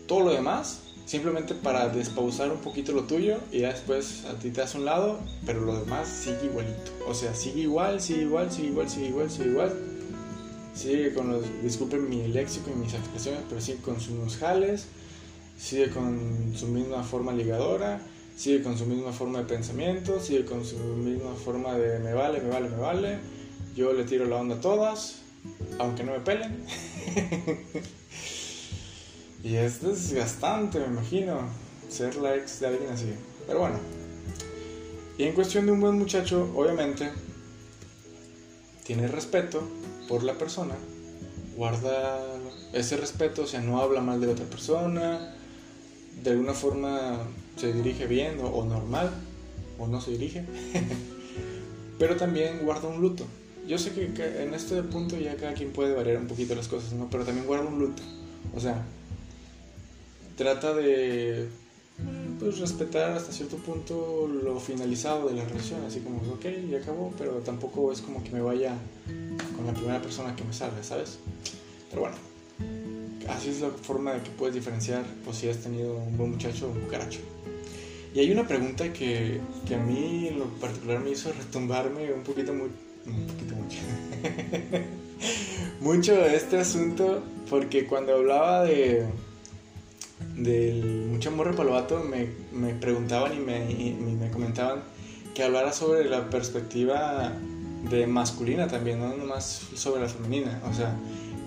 todo 0.08 0.22
lo 0.22 0.34
demás, 0.34 0.85
simplemente 1.06 1.54
para 1.54 1.90
despausar 1.90 2.52
un 2.52 2.58
poquito 2.58 2.92
lo 2.92 3.04
tuyo 3.04 3.38
y 3.52 3.60
ya 3.60 3.72
después 3.72 4.26
a 4.26 4.34
ti 4.40 4.50
te 4.50 4.62
das 4.62 4.76
un 4.76 4.86
lado, 4.86 5.20
pero 5.46 5.62
lo 5.62 5.80
demás 5.80 6.08
sigue 6.08 6.46
igualito. 6.46 6.92
O 7.08 7.14
sea, 7.14 7.34
sigue 7.36 7.62
igual, 7.62 8.02
sigue 8.02 8.24
igual, 8.24 8.52
sigue 8.52 8.70
igual, 8.70 8.90
sigue 8.90 9.08
igual, 9.08 9.30
sigue 9.30 9.50
igual. 9.50 9.74
Sigue 10.74 11.14
con 11.14 11.32
los, 11.32 11.46
disculpen 11.64 12.10
mi 12.10 12.28
léxico 12.28 12.70
y 12.70 12.78
mis 12.78 12.94
expresiones, 12.94 13.42
pero 13.48 13.62
sigue 13.62 13.78
con 13.78 14.02
sus 14.02 14.36
jales, 14.36 14.88
sigue 15.58 15.90
con 15.90 16.54
su 16.54 16.68
misma 16.68 17.02
forma 17.02 17.32
ligadora, 17.32 18.02
sigue 18.36 18.62
con 18.62 18.78
su 18.78 18.86
misma 18.86 19.14
forma 19.14 19.40
de 19.40 19.46
pensamiento, 19.46 20.20
sigue 20.20 20.44
con 20.44 20.66
su 20.66 20.78
misma 20.78 21.34
forma 21.34 21.78
de 21.78 22.00
me 22.00 22.14
vale, 22.14 22.42
me 22.42 22.50
vale, 22.50 22.70
me 22.70 22.78
vale. 22.78 23.20
Yo 23.76 23.94
le 23.94 24.04
tiro 24.04 24.26
la 24.26 24.38
onda 24.38 24.56
a 24.56 24.62
todas, 24.62 25.22
aunque 25.80 26.04
no 26.04 26.12
me 26.12 26.20
pelen. 26.20 26.66
y 29.46 29.56
es 29.58 29.82
desgastante, 29.82 30.80
me 30.80 30.88
imagino, 30.88 31.38
ser 31.88 32.16
la 32.16 32.36
ex 32.36 32.60
de 32.60 32.68
alguien 32.68 32.90
así. 32.90 33.14
Pero 33.46 33.60
bueno. 33.60 33.78
Y 35.20 35.24
en 35.24 35.34
cuestión 35.34 35.68
de 35.68 35.72
un 35.72 35.80
buen 35.80 35.98
muchacho, 35.98 36.52
obviamente, 36.56 37.12
tiene 38.84 39.08
respeto 39.08 39.62
por 40.10 40.24
la 40.24 40.34
persona, 40.34 40.76
guarda 41.56 42.20
ese 42.74 42.98
respeto, 42.98 43.44
o 43.44 43.48
sea, 43.48 43.62
no 43.62 43.80
habla 43.80 44.02
mal 44.02 44.20
de 44.20 44.28
la 44.28 44.34
otra 44.34 44.46
persona, 44.46 45.34
de 46.24 46.32
alguna 46.32 46.54
forma 46.54 47.20
se 47.56 47.72
dirige 47.72 48.08
bien 48.08 48.40
o, 48.42 48.48
o 48.48 48.66
normal, 48.66 49.12
o 49.80 49.88
no 49.88 50.02
se 50.02 50.12
dirige, 50.12 50.44
pero 52.00 52.18
también 52.18 52.66
guarda 52.66 52.90
un 52.90 53.00
luto 53.00 53.26
yo 53.68 53.78
sé 53.80 53.92
que, 53.92 54.44
en 54.44 54.54
este 54.54 54.82
punto 54.84 55.18
ya 55.18 55.36
cada 55.38 55.54
quien 55.54 55.72
puede 55.72 55.96
variar 55.96 56.18
un 56.18 56.28
poquito 56.28 56.56
las 56.56 56.68
cosas, 56.68 56.94
¿no? 56.94 57.10
Pero 57.10 57.26
también 57.26 57.48
guarda 57.48 57.66
un 57.66 57.80
luto. 57.80 58.04
O 58.56 58.60
sea, 58.60 58.86
trata 60.36 60.74
de 60.74 61.48
pues 62.40 62.60
respetar 62.60 63.14
hasta 63.14 63.32
cierto 63.32 63.56
punto 63.58 64.28
lo 64.28 64.60
finalizado 64.60 65.30
de 65.30 65.36
la 65.36 65.46
relación, 65.46 65.84
así 65.86 66.02
como, 66.02 66.18
ok, 66.34 66.46
ya 66.70 66.80
acabó, 66.80 67.14
pero 67.18 67.36
tampoco 67.36 67.92
es 67.92 68.02
como 68.02 68.24
que 68.24 68.32
me 68.32 68.42
vaya 68.42 68.74
con 69.56 69.66
la 69.66 69.74
primera 69.74 70.02
persona 70.02 70.36
que 70.36 70.44
me 70.44 70.54
salga, 70.54 70.84
¿sabes? 70.84 71.20
Pero 71.90 72.02
bueno, 72.02 72.18
así 73.30 73.50
es 73.50 73.62
la 73.62 73.70
forma 73.70 74.14
de 74.14 74.22
que 74.22 74.30
puedes 74.32 74.54
diferenciar 74.54 75.06
pues, 75.24 75.38
si 75.38 75.48
has 75.48 75.58
tenido 75.58 75.98
un 75.98 76.18
buen 76.18 76.32
muchacho 76.32 76.68
o 76.68 76.72
un 76.72 76.82
cucaracho. 76.82 77.20
Y 78.14 78.20
hay 78.20 78.32
una 78.32 78.48
pregunta 78.48 78.92
que, 78.94 79.42
que 79.68 79.76
a 79.76 79.80
mí 79.80 80.28
en 80.28 80.40
lo 80.40 80.46
particular 80.46 81.00
me 81.00 81.12
hizo 81.12 81.32
retumbarme 81.34 82.14
un 82.14 82.24
poquito 82.24 82.54
muy, 82.54 82.70
un 83.06 83.28
poquito 83.28 83.56
mucho. 83.56 83.78
mucho 85.82 86.26
este 86.26 86.58
asunto 86.58 87.24
porque 87.50 87.86
cuando 87.86 88.14
hablaba 88.14 88.64
de 88.64 89.06
del 90.36 91.08
mucho 91.10 91.30
amor 91.30 91.48
repalovato 91.48 92.00
me, 92.04 92.28
me 92.52 92.74
preguntaban 92.74 93.34
y 93.34 93.40
me, 93.40 93.72
y 93.72 93.94
me 93.94 94.30
comentaban 94.32 94.84
que 95.34 95.44
hablara 95.44 95.74
sobre 95.74 96.06
la 96.06 96.30
perspectiva 96.30 97.34
de 97.90 98.08
masculina 98.08 98.68
también, 98.68 99.00
no 99.00 99.16
nomás 99.16 99.62
sobre 99.76 100.02
la 100.02 100.10
femenina, 100.10 100.62
o 100.70 100.74
sea, 100.74 100.96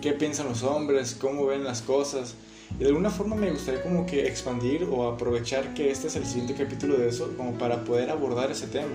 qué 0.00 0.12
piensan 0.12 0.48
los 0.48 0.62
hombres, 0.62 1.16
cómo 1.18 1.46
ven 1.46 1.64
las 1.64 1.82
cosas. 1.82 2.34
Y 2.78 2.82
de 2.82 2.88
alguna 2.88 3.10
forma 3.10 3.34
me 3.34 3.50
gustaría 3.50 3.82
como 3.82 4.06
que 4.06 4.26
expandir 4.26 4.84
o 4.84 5.08
aprovechar 5.08 5.72
que 5.74 5.90
este 5.90 6.08
es 6.08 6.16
el 6.16 6.26
siguiente 6.26 6.54
capítulo 6.54 6.96
de 6.98 7.08
eso, 7.08 7.32
como 7.36 7.52
para 7.54 7.84
poder 7.84 8.10
abordar 8.10 8.50
ese 8.50 8.66
tema. 8.66 8.94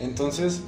Entonces, 0.00 0.60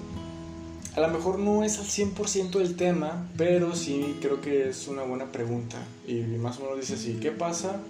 a 0.94 1.00
lo 1.00 1.08
mejor 1.08 1.38
no 1.40 1.64
es 1.64 1.78
al 1.78 1.86
100% 1.86 2.60
el 2.60 2.76
tema, 2.76 3.28
pero 3.36 3.74
sí 3.74 4.16
creo 4.20 4.40
que 4.40 4.68
es 4.68 4.86
una 4.86 5.02
buena 5.02 5.32
pregunta. 5.32 5.76
Y 6.06 6.20
más 6.20 6.58
o 6.58 6.62
menos 6.62 6.80
dice 6.80 6.94
así, 6.94 7.18
¿qué 7.20 7.32
pasa 7.32 7.80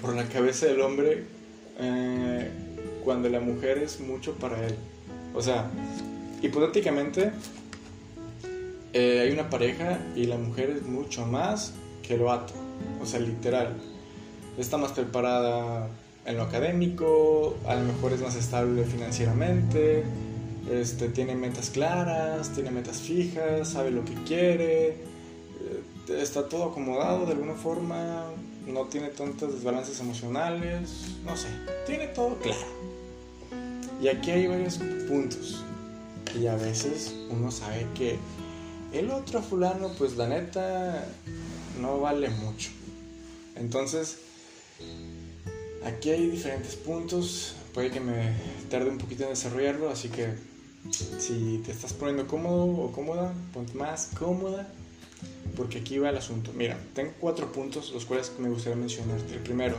por 0.00 0.14
la 0.14 0.24
cabeza 0.28 0.66
del 0.66 0.80
hombre 0.80 1.24
eh, 1.78 2.50
cuando 3.04 3.28
la 3.28 3.40
mujer 3.40 3.78
es 3.78 4.00
mucho 4.00 4.34
para 4.34 4.66
él? 4.66 4.74
O 5.34 5.42
sea, 5.42 5.70
hipotéticamente 6.42 7.32
eh, 8.92 9.20
hay 9.20 9.30
una 9.30 9.50
pareja 9.50 9.98
y 10.14 10.24
la 10.24 10.38
mujer 10.38 10.70
es 10.70 10.82
mucho 10.82 11.26
más 11.26 11.74
que 12.02 12.14
el 12.14 12.20
vato. 12.20 12.54
O 13.02 13.06
sea, 13.06 13.20
literal. 13.20 13.76
Está 14.58 14.78
más 14.78 14.92
preparada 14.92 15.88
en 16.24 16.36
lo 16.36 16.42
académico, 16.42 17.56
a 17.66 17.74
lo 17.76 17.84
mejor 17.84 18.12
es 18.12 18.20
más 18.20 18.34
estable 18.34 18.84
financieramente, 18.84 20.02
este, 20.70 21.08
tiene 21.08 21.34
metas 21.36 21.70
claras, 21.70 22.52
tiene 22.52 22.70
metas 22.70 22.98
fijas, 22.98 23.68
sabe 23.68 23.92
lo 23.92 24.04
que 24.04 24.14
quiere, 24.26 24.88
eh, 24.88 25.82
está 26.08 26.48
todo 26.48 26.70
acomodado 26.70 27.26
de 27.26 27.32
alguna 27.32 27.54
forma, 27.54 28.24
no 28.66 28.84
tiene 28.84 29.08
tantos 29.08 29.54
desbalances 29.54 30.00
emocionales, 30.00 31.16
no 31.24 31.36
sé, 31.36 31.48
tiene 31.86 32.08
todo 32.08 32.36
claro. 32.38 32.58
Y 34.02 34.08
aquí 34.08 34.30
hay 34.30 34.46
varios 34.46 34.78
puntos. 35.08 35.62
Y 36.38 36.46
a 36.48 36.56
veces 36.56 37.14
uno 37.30 37.50
sabe 37.50 37.86
que 37.94 38.18
el 38.92 39.10
otro 39.10 39.42
fulano, 39.42 39.90
pues 39.96 40.16
la 40.16 40.28
neta, 40.28 41.06
no 41.80 42.00
vale 42.00 42.28
mucho. 42.28 42.70
Entonces, 43.54 44.18
aquí 45.84 46.10
hay 46.10 46.28
diferentes 46.28 46.76
puntos. 46.76 47.54
Puede 47.72 47.90
que 47.90 48.00
me 48.00 48.34
tarde 48.70 48.90
un 48.90 48.98
poquito 48.98 49.24
en 49.24 49.30
desarrollarlo, 49.30 49.90
así 49.90 50.08
que 50.08 50.34
si 51.18 51.62
te 51.64 51.72
estás 51.72 51.92
poniendo 51.92 52.26
cómodo 52.26 52.64
o 52.64 52.92
cómoda, 52.92 53.32
ponte 53.52 53.74
más 53.74 54.10
cómoda, 54.18 54.68
porque 55.56 55.78
aquí 55.78 55.98
va 55.98 56.10
el 56.10 56.16
asunto. 56.16 56.52
Mira, 56.54 56.78
tengo 56.94 57.12
cuatro 57.18 57.50
puntos 57.50 57.92
los 57.92 58.04
cuales 58.04 58.32
me 58.38 58.48
gustaría 58.48 58.76
mencionarte. 58.76 59.34
El 59.34 59.40
primero, 59.40 59.76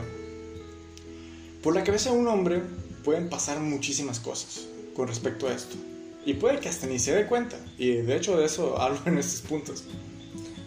por 1.62 1.74
la 1.74 1.84
cabeza 1.84 2.10
de 2.10 2.18
un 2.18 2.28
hombre 2.28 2.62
pueden 3.04 3.28
pasar 3.28 3.60
muchísimas 3.60 4.20
cosas 4.20 4.66
con 4.94 5.08
respecto 5.08 5.48
a 5.48 5.52
esto. 5.52 5.76
Y 6.26 6.34
puede 6.34 6.60
que 6.60 6.68
hasta 6.68 6.86
ni 6.86 6.98
se 6.98 7.14
dé 7.14 7.26
cuenta. 7.26 7.56
Y 7.78 7.92
de 7.92 8.16
hecho 8.16 8.36
de 8.36 8.44
eso 8.44 8.78
hablo 8.80 9.00
en 9.06 9.18
estos 9.18 9.42
puntos. 9.42 9.84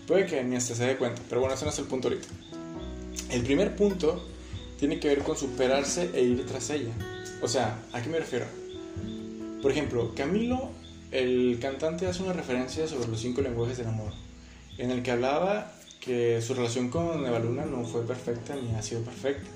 Puede 0.08 0.26
que 0.26 0.44
ni 0.44 0.56
hasta 0.56 0.76
se 0.76 0.86
dé 0.86 0.98
cuenta. 0.98 1.22
Pero 1.30 1.42
bueno, 1.42 1.56
ese 1.56 1.66
no 1.66 1.72
es 1.72 1.80
el 1.80 1.86
punto 1.86 2.08
ahorita. 2.08 2.28
El 3.30 3.44
primer 3.44 3.76
punto 3.76 4.28
tiene 4.80 5.00
que 5.00 5.08
ver 5.08 5.20
con 5.20 5.38
superarse 5.38 6.10
e 6.14 6.24
ir 6.24 6.46
tras 6.46 6.70
ella. 6.70 6.92
O 7.42 7.48
sea, 7.48 7.84
¿a 7.94 8.02
qué 8.02 8.10
me 8.10 8.20
refiero? 8.20 8.46
Por 9.62 9.72
ejemplo, 9.72 10.14
Camilo, 10.16 10.72
el 11.12 11.60
cantante, 11.62 12.08
hace 12.08 12.24
una 12.24 12.34
referencia 12.34 12.88
sobre 12.88 13.08
los 13.08 13.22
cinco 13.22 13.42
lenguajes 13.42 13.78
del 13.78 13.88
amor, 13.88 14.12
en 14.82 14.90
el 14.90 15.04
que 15.04 15.12
hablaba 15.12 15.72
que 16.00 16.42
su 16.42 16.56
relación 16.56 16.90
con 16.90 17.24
Eva 17.24 17.38
Luna 17.38 17.66
no 17.66 17.86
fue 17.86 18.04
perfecta 18.04 18.56
ni 18.56 18.74
ha 18.76 18.82
sido 18.82 19.02
perfecta, 19.02 19.48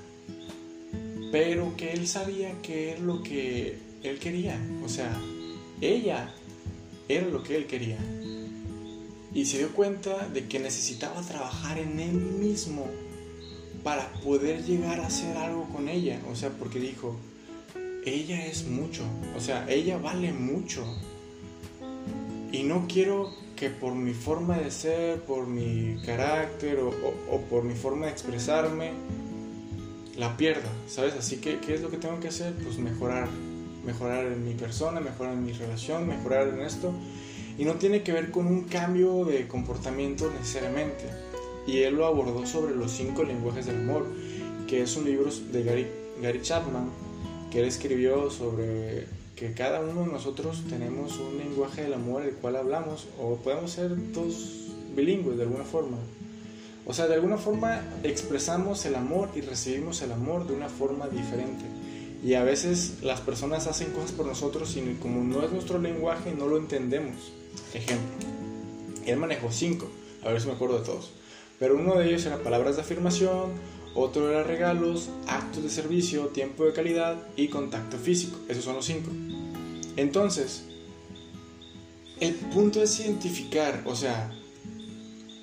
pero 1.32 1.75
que 1.75 1.94
él 1.94 2.08
sabía 2.08 2.62
que 2.62 2.94
es 2.94 3.00
lo 3.00 3.24
que 3.24 3.79
él 4.03 4.20
quería, 4.20 4.55
o 4.84 4.88
sea, 4.88 5.12
ella 5.82 6.32
era 7.10 7.27
lo 7.27 7.41
que 7.41 7.55
él 7.55 7.65
quería. 7.65 7.98
Y 9.34 9.46
se 9.46 9.58
dio 9.58 9.74
cuenta 9.74 10.27
de 10.27 10.48
que 10.48 10.60
necesitaba 10.60 11.20
trabajar 11.22 11.79
en 11.79 12.00
él 12.00 12.13
mismo 12.13 12.88
para 13.84 14.13
poder 14.24 14.63
llegar 14.63 15.00
a 15.00 15.08
hacer 15.08 15.36
algo 15.38 15.67
con 15.70 15.89
ella, 15.89 16.20
o 16.32 16.36
sea, 16.36 16.51
porque 16.51 16.79
dijo, 16.79 17.17
ella 18.05 18.46
es 18.46 18.67
mucho, 18.67 19.01
o 19.36 19.41
sea, 19.41 19.65
ella 19.67 19.98
vale 19.98 20.32
mucho. 20.32 20.86
Y 22.51 22.62
no 22.63 22.86
quiero 22.88 23.44
que 23.55 23.69
por 23.69 23.93
mi 23.95 24.13
forma 24.13 24.57
de 24.57 24.69
ser, 24.69 25.21
por 25.21 25.47
mi 25.47 25.97
carácter 26.05 26.79
o, 26.79 27.41
por 27.50 27.63
mi 27.63 27.74
forma 27.74 28.07
de 28.07 28.12
expresarme, 28.12 28.91
la 30.17 30.35
pierda, 30.38 30.69
¿sabes? 30.88 31.13
Así 31.15 31.38
que, 31.38 31.59
¿qué 31.59 31.75
es 31.75 31.81
lo 31.81 31.89
que 31.89 31.97
tengo 31.97 32.19
que 32.19 32.27
hacer? 32.27 32.53
Pues 32.55 32.77
mejorar, 32.77 33.27
mejorar 33.85 34.25
en 34.25 34.43
mi 34.43 34.53
persona, 34.53 35.00
mejorar 35.00 35.33
en 35.33 35.45
mi 35.45 35.53
relación, 35.53 36.07
mejorar 36.07 36.50
en 36.50 36.62
esto. 36.62 36.93
Y 37.57 37.63
no 37.63 37.75
tiene 37.75 38.03
que 38.03 38.12
ver 38.12 38.31
con 38.31 38.47
un 38.47 38.63
cambio 38.63 39.24
de 39.24 39.47
comportamiento 39.47 40.29
necesariamente. 40.31 41.05
Y 41.65 41.79
él 41.79 41.95
lo 41.95 42.05
abordó 42.05 42.45
sobre 42.45 42.75
los 42.75 42.91
cinco 42.91 43.24
lenguajes 43.24 43.65
del 43.65 43.77
amor, 43.77 44.05
que 44.67 44.81
es 44.81 44.95
un 44.97 45.05
libro 45.05 45.29
de 45.51 45.63
Gary, 45.63 45.88
Gary 46.21 46.41
Chapman, 46.41 46.89
que 47.50 47.59
él 47.59 47.65
escribió 47.65 48.29
sobre 48.29 49.05
que 49.35 49.53
cada 49.53 49.81
uno 49.81 50.01
de 50.01 50.07
nosotros 50.07 50.63
tenemos 50.69 51.17
un 51.17 51.37
lenguaje 51.37 51.83
del 51.83 51.93
amor 51.93 52.23
el 52.23 52.35
cual 52.35 52.55
hablamos 52.55 53.07
o 53.19 53.35
podemos 53.35 53.71
ser 53.71 53.91
dos 54.13 54.71
bilingües 54.95 55.37
de 55.37 55.43
alguna 55.43 55.65
forma. 55.65 55.97
O 56.85 56.93
sea, 56.93 57.07
de 57.07 57.15
alguna 57.15 57.37
forma 57.37 57.81
expresamos 58.03 58.85
el 58.85 58.95
amor 58.95 59.29
y 59.35 59.41
recibimos 59.41 60.01
el 60.01 60.11
amor 60.11 60.47
de 60.47 60.53
una 60.53 60.69
forma 60.69 61.07
diferente. 61.07 61.65
Y 62.23 62.35
a 62.35 62.43
veces 62.43 62.99
las 63.01 63.21
personas 63.21 63.67
hacen 63.67 63.91
cosas 63.91 64.11
por 64.11 64.25
nosotros 64.25 64.75
y 64.77 64.81
como 65.01 65.23
no 65.23 65.43
es 65.43 65.51
nuestro 65.51 65.79
lenguaje 65.79 66.33
no 66.33 66.47
lo 66.47 66.57
entendemos. 66.57 67.33
Ejemplo, 67.73 68.27
él 69.05 69.17
manejó 69.17 69.51
cinco, 69.51 69.89
a 70.23 70.29
ver 70.29 70.39
si 70.39 70.47
me 70.47 70.53
acuerdo 70.53 70.79
de 70.79 70.85
todos. 70.85 71.11
Pero 71.59 71.75
uno 71.75 71.95
de 71.95 72.07
ellos 72.07 72.25
era 72.25 72.37
palabras 72.37 72.75
de 72.75 72.83
afirmación, 72.83 73.51
otro 73.95 74.29
era 74.29 74.43
regalos, 74.43 75.09
actos 75.27 75.63
de 75.63 75.69
servicio, 75.69 76.27
tiempo 76.27 76.65
de 76.65 76.73
calidad 76.73 77.15
y 77.37 77.47
contacto 77.47 77.97
físico. 77.97 78.37
Esos 78.49 78.65
son 78.65 78.75
los 78.75 78.85
cinco. 78.85 79.09
Entonces, 79.97 80.65
el 82.19 82.33
punto 82.33 82.81
es 82.81 82.99
identificar, 82.99 83.83
o 83.85 83.95
sea, 83.95 84.31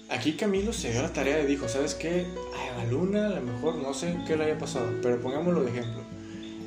aquí 0.09 0.33
Camilo 0.35 0.73
se 0.73 0.93
dio 0.93 1.03
la 1.03 1.13
tarea 1.13 1.43
y 1.43 1.47
dijo, 1.47 1.69
¿sabes 1.69 1.95
qué? 1.95 2.27
A 2.57 2.69
Eva 2.69 2.91
Luna 2.91 3.27
a 3.27 3.31
lo 3.31 3.43
mejor 3.43 3.77
no 3.77 3.95
sé 3.95 4.17
qué 4.27 4.37
le 4.37 4.45
haya 4.45 4.59
pasado, 4.59 4.87
pero 5.03 5.21
pongámoslo 5.21 5.63
de 5.63 5.71
ejemplo. 5.71 6.03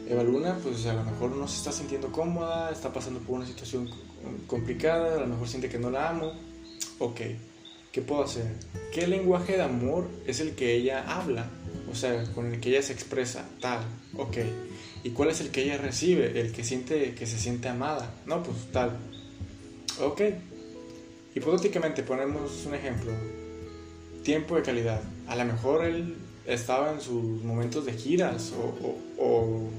Eva 0.08 0.24
Luna, 0.24 0.58
pues 0.62 0.86
a 0.86 0.94
lo 0.94 1.04
mejor 1.04 1.36
no 1.36 1.48
se 1.48 1.58
está 1.58 1.72
sintiendo 1.72 2.12
cómoda, 2.12 2.72
está 2.72 2.94
pasando 2.94 3.20
por 3.20 3.38
una 3.38 3.48
situación 3.48 3.90
complicada, 4.48 5.16
a 5.16 5.22
lo 5.22 5.28
mejor 5.28 5.48
siente 5.48 5.70
que 5.70 5.80
no 5.80 5.90
la 5.90 6.10
amo. 6.10 6.34
Ok, 7.00 7.22
¿qué 7.92 8.02
puedo 8.02 8.24
hacer? 8.24 8.46
¿Qué 8.94 9.08
lenguaje 9.08 9.54
de 9.54 9.64
amor 9.64 10.08
es 10.28 10.40
el 10.40 10.56
que 10.56 10.76
ella 10.76 11.04
habla? 11.08 11.50
O 11.92 11.96
sea, 11.96 12.24
con 12.34 12.54
el 12.54 12.60
que 12.60 12.70
ella 12.70 12.84
se 12.84 12.94
expresa, 12.94 13.50
tal, 13.60 13.80
ok. 14.16 14.38
¿Y 15.06 15.12
cuál 15.12 15.30
es 15.30 15.40
el 15.40 15.52
que 15.52 15.62
ella 15.62 15.78
recibe? 15.78 16.42
El 16.42 16.52
que 16.52 16.64
siente 16.64 17.14
que 17.14 17.28
se 17.28 17.38
siente 17.38 17.70
amada. 17.70 18.12
No, 18.26 18.42
pues 18.42 18.58
tal. 18.72 18.98
Ok. 20.02 20.20
Hipotéticamente 21.36 22.02
ponemos 22.02 22.66
un 22.66 22.74
ejemplo. 22.74 23.12
Tiempo 24.24 24.56
de 24.56 24.64
calidad. 24.64 25.02
A 25.28 25.36
lo 25.36 25.46
mejor 25.46 25.86
él 25.86 26.16
estaba 26.48 26.92
en 26.92 27.02
sus 27.02 27.44
momentos 27.44 27.86
de 27.86 27.94
giras 27.94 28.52
o, 28.58 29.70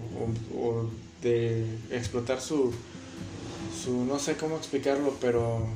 de 1.21 1.66
explotar 1.90 2.40
su, 2.40 2.73
su, 3.83 4.04
no 4.04 4.21
sé 4.21 4.37
cómo 4.37 4.56
explicarlo, 4.56 5.16
pero 5.21 5.66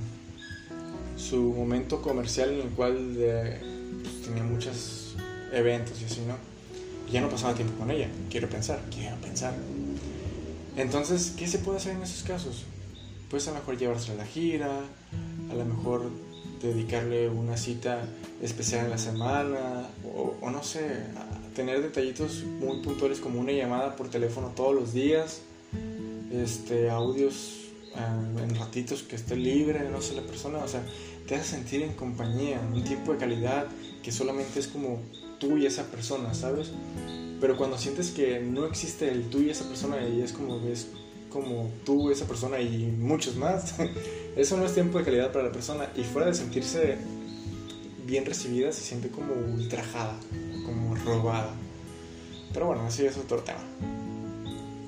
su 1.16 1.42
momento 1.42 2.00
comercial 2.02 2.50
en 2.50 2.60
el 2.60 2.68
cual 2.68 3.16
pues, 4.02 4.22
tenía 4.22 4.44
muchos 4.44 5.16
eventos 5.52 6.00
y 6.00 6.04
así, 6.04 6.20
¿no? 6.20 6.49
Ya 7.12 7.20
no 7.20 7.28
pasaba 7.28 7.54
tiempo 7.54 7.76
con 7.78 7.90
ella, 7.90 8.08
quiero 8.30 8.48
pensar, 8.48 8.80
quiero 8.90 9.16
pensar. 9.16 9.54
Entonces, 10.76 11.34
¿qué 11.36 11.46
se 11.46 11.58
puede 11.58 11.78
hacer 11.78 11.96
en 11.96 12.02
esos 12.02 12.22
casos? 12.22 12.64
Pues 13.28 13.46
a 13.48 13.50
lo 13.50 13.58
mejor 13.58 13.78
llevarse 13.78 14.12
a 14.12 14.14
la 14.14 14.26
gira, 14.26 14.80
a 15.50 15.54
lo 15.54 15.64
mejor 15.64 16.10
dedicarle 16.62 17.28
una 17.28 17.56
cita 17.56 18.04
especial 18.42 18.84
en 18.84 18.90
la 18.90 18.98
semana 18.98 19.88
o, 20.14 20.50
no 20.50 20.62
sé, 20.62 20.88
tener 21.54 21.82
detallitos 21.82 22.44
muy 22.44 22.80
puntuales 22.80 23.18
como 23.20 23.40
una 23.40 23.52
llamada 23.52 23.96
por 23.96 24.08
teléfono 24.08 24.48
todos 24.54 24.74
los 24.74 24.92
días, 24.92 25.42
este, 26.32 26.90
audios 26.90 27.70
eh, 27.96 28.42
en 28.42 28.54
ratitos 28.54 29.02
que 29.02 29.16
esté 29.16 29.36
libre, 29.36 29.88
no 29.90 30.00
sé, 30.00 30.14
la 30.14 30.22
persona, 30.22 30.58
o 30.58 30.68
sea, 30.68 30.82
te 31.26 31.34
hace 31.34 31.56
sentir 31.56 31.82
en 31.82 31.94
compañía, 31.94 32.60
un 32.72 32.84
tiempo 32.84 33.12
de 33.12 33.18
calidad 33.18 33.66
que 34.02 34.12
solamente 34.12 34.60
es 34.60 34.68
como 34.68 35.00
tú 35.40 35.58
y 35.58 35.66
esa 35.66 35.84
persona, 35.86 36.32
¿sabes? 36.34 36.70
Pero 37.40 37.56
cuando 37.56 37.78
sientes 37.78 38.10
que 38.10 38.38
no 38.38 38.66
existe 38.66 39.08
el 39.08 39.28
tú 39.28 39.40
y 39.40 39.50
esa 39.50 39.64
persona 39.64 40.06
y 40.06 40.20
es 40.20 40.32
como 40.32 40.60
ves 40.60 40.88
como 41.30 41.70
tú, 41.84 42.10
esa 42.10 42.26
persona 42.26 42.60
y 42.60 42.86
muchos 42.86 43.36
más, 43.36 43.74
eso 44.36 44.56
no 44.56 44.66
es 44.66 44.74
tiempo 44.74 44.98
de 44.98 45.04
calidad 45.04 45.32
para 45.32 45.46
la 45.46 45.52
persona 45.52 45.88
y 45.96 46.02
fuera 46.04 46.28
de 46.28 46.34
sentirse 46.34 46.98
bien 48.04 48.26
recibida 48.26 48.72
se 48.72 48.82
siente 48.82 49.08
como 49.08 49.32
ultrajada, 49.34 50.16
como 50.66 50.94
robada. 50.96 51.54
Pero 52.52 52.66
bueno, 52.66 52.82
así 52.82 53.06
es 53.06 53.16
otro 53.16 53.38
tema. 53.38 53.60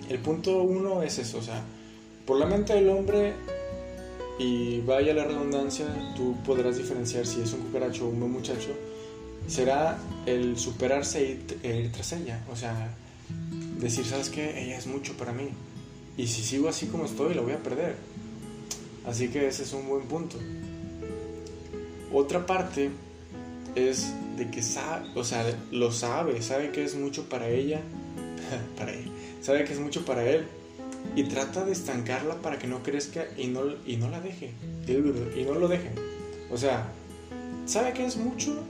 El 0.08 0.18
punto 0.18 0.62
uno 0.62 1.02
es 1.02 1.18
eso, 1.18 1.38
o 1.38 1.42
sea, 1.42 1.62
por 2.26 2.38
la 2.38 2.46
mente 2.46 2.74
del 2.74 2.88
hombre 2.90 3.32
y 4.38 4.80
vaya 4.80 5.14
la 5.14 5.24
redundancia, 5.24 5.86
tú 6.16 6.36
podrás 6.44 6.76
diferenciar 6.76 7.24
si 7.26 7.40
es 7.40 7.52
un 7.52 7.60
cucaracho 7.60 8.06
o 8.06 8.08
un 8.08 8.18
buen 8.18 8.32
muchacho, 8.32 8.70
será 9.46 9.98
el 10.26 10.58
superarse 10.58 11.38
e 11.62 11.76
ir, 11.76 11.92
tras 11.92 12.12
ella, 12.12 12.40
o 12.50 12.56
sea, 12.56 12.94
decir, 13.78 14.04
¿sabes 14.04 14.30
qué? 14.30 14.62
Ella 14.62 14.78
es 14.78 14.86
mucho 14.86 15.16
para 15.16 15.32
mí. 15.32 15.48
Y 16.16 16.26
si 16.26 16.42
sigo 16.42 16.68
así 16.68 16.86
como 16.86 17.06
estoy, 17.06 17.34
la 17.34 17.42
voy 17.42 17.52
a 17.52 17.62
perder. 17.62 17.96
Así 19.06 19.28
que 19.28 19.48
ese 19.48 19.64
es 19.64 19.72
un 19.72 19.88
buen 19.88 20.06
punto. 20.06 20.38
Otra 22.12 22.46
parte 22.46 22.90
es 23.74 24.12
de 24.36 24.50
que 24.50 24.62
sabe, 24.62 25.06
o 25.14 25.24
sea, 25.24 25.44
lo 25.70 25.90
sabe, 25.92 26.42
sabe 26.42 26.70
que 26.70 26.84
es 26.84 26.94
mucho 26.94 27.28
para 27.28 27.48
ella, 27.48 27.80
para 28.76 28.92
ella, 28.92 29.10
sabe 29.40 29.64
que 29.64 29.72
es 29.72 29.80
mucho 29.80 30.04
para 30.04 30.24
él 30.24 30.46
y 31.16 31.24
trata 31.24 31.64
de 31.64 31.72
estancarla 31.72 32.36
para 32.36 32.58
que 32.58 32.66
no 32.66 32.82
crezca 32.82 33.26
y 33.36 33.46
no, 33.48 33.62
y 33.86 33.96
no 33.96 34.08
la 34.08 34.20
deje, 34.20 34.52
y 34.86 35.42
no 35.42 35.54
lo 35.54 35.68
deje. 35.68 35.90
O 36.50 36.56
sea, 36.56 36.86
sabe 37.66 37.92
que 37.92 38.04
es 38.04 38.16
mucho, 38.16 38.62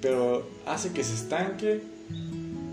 pero 0.00 0.48
hace 0.66 0.92
que 0.92 1.04
se 1.04 1.14
estanque 1.14 1.82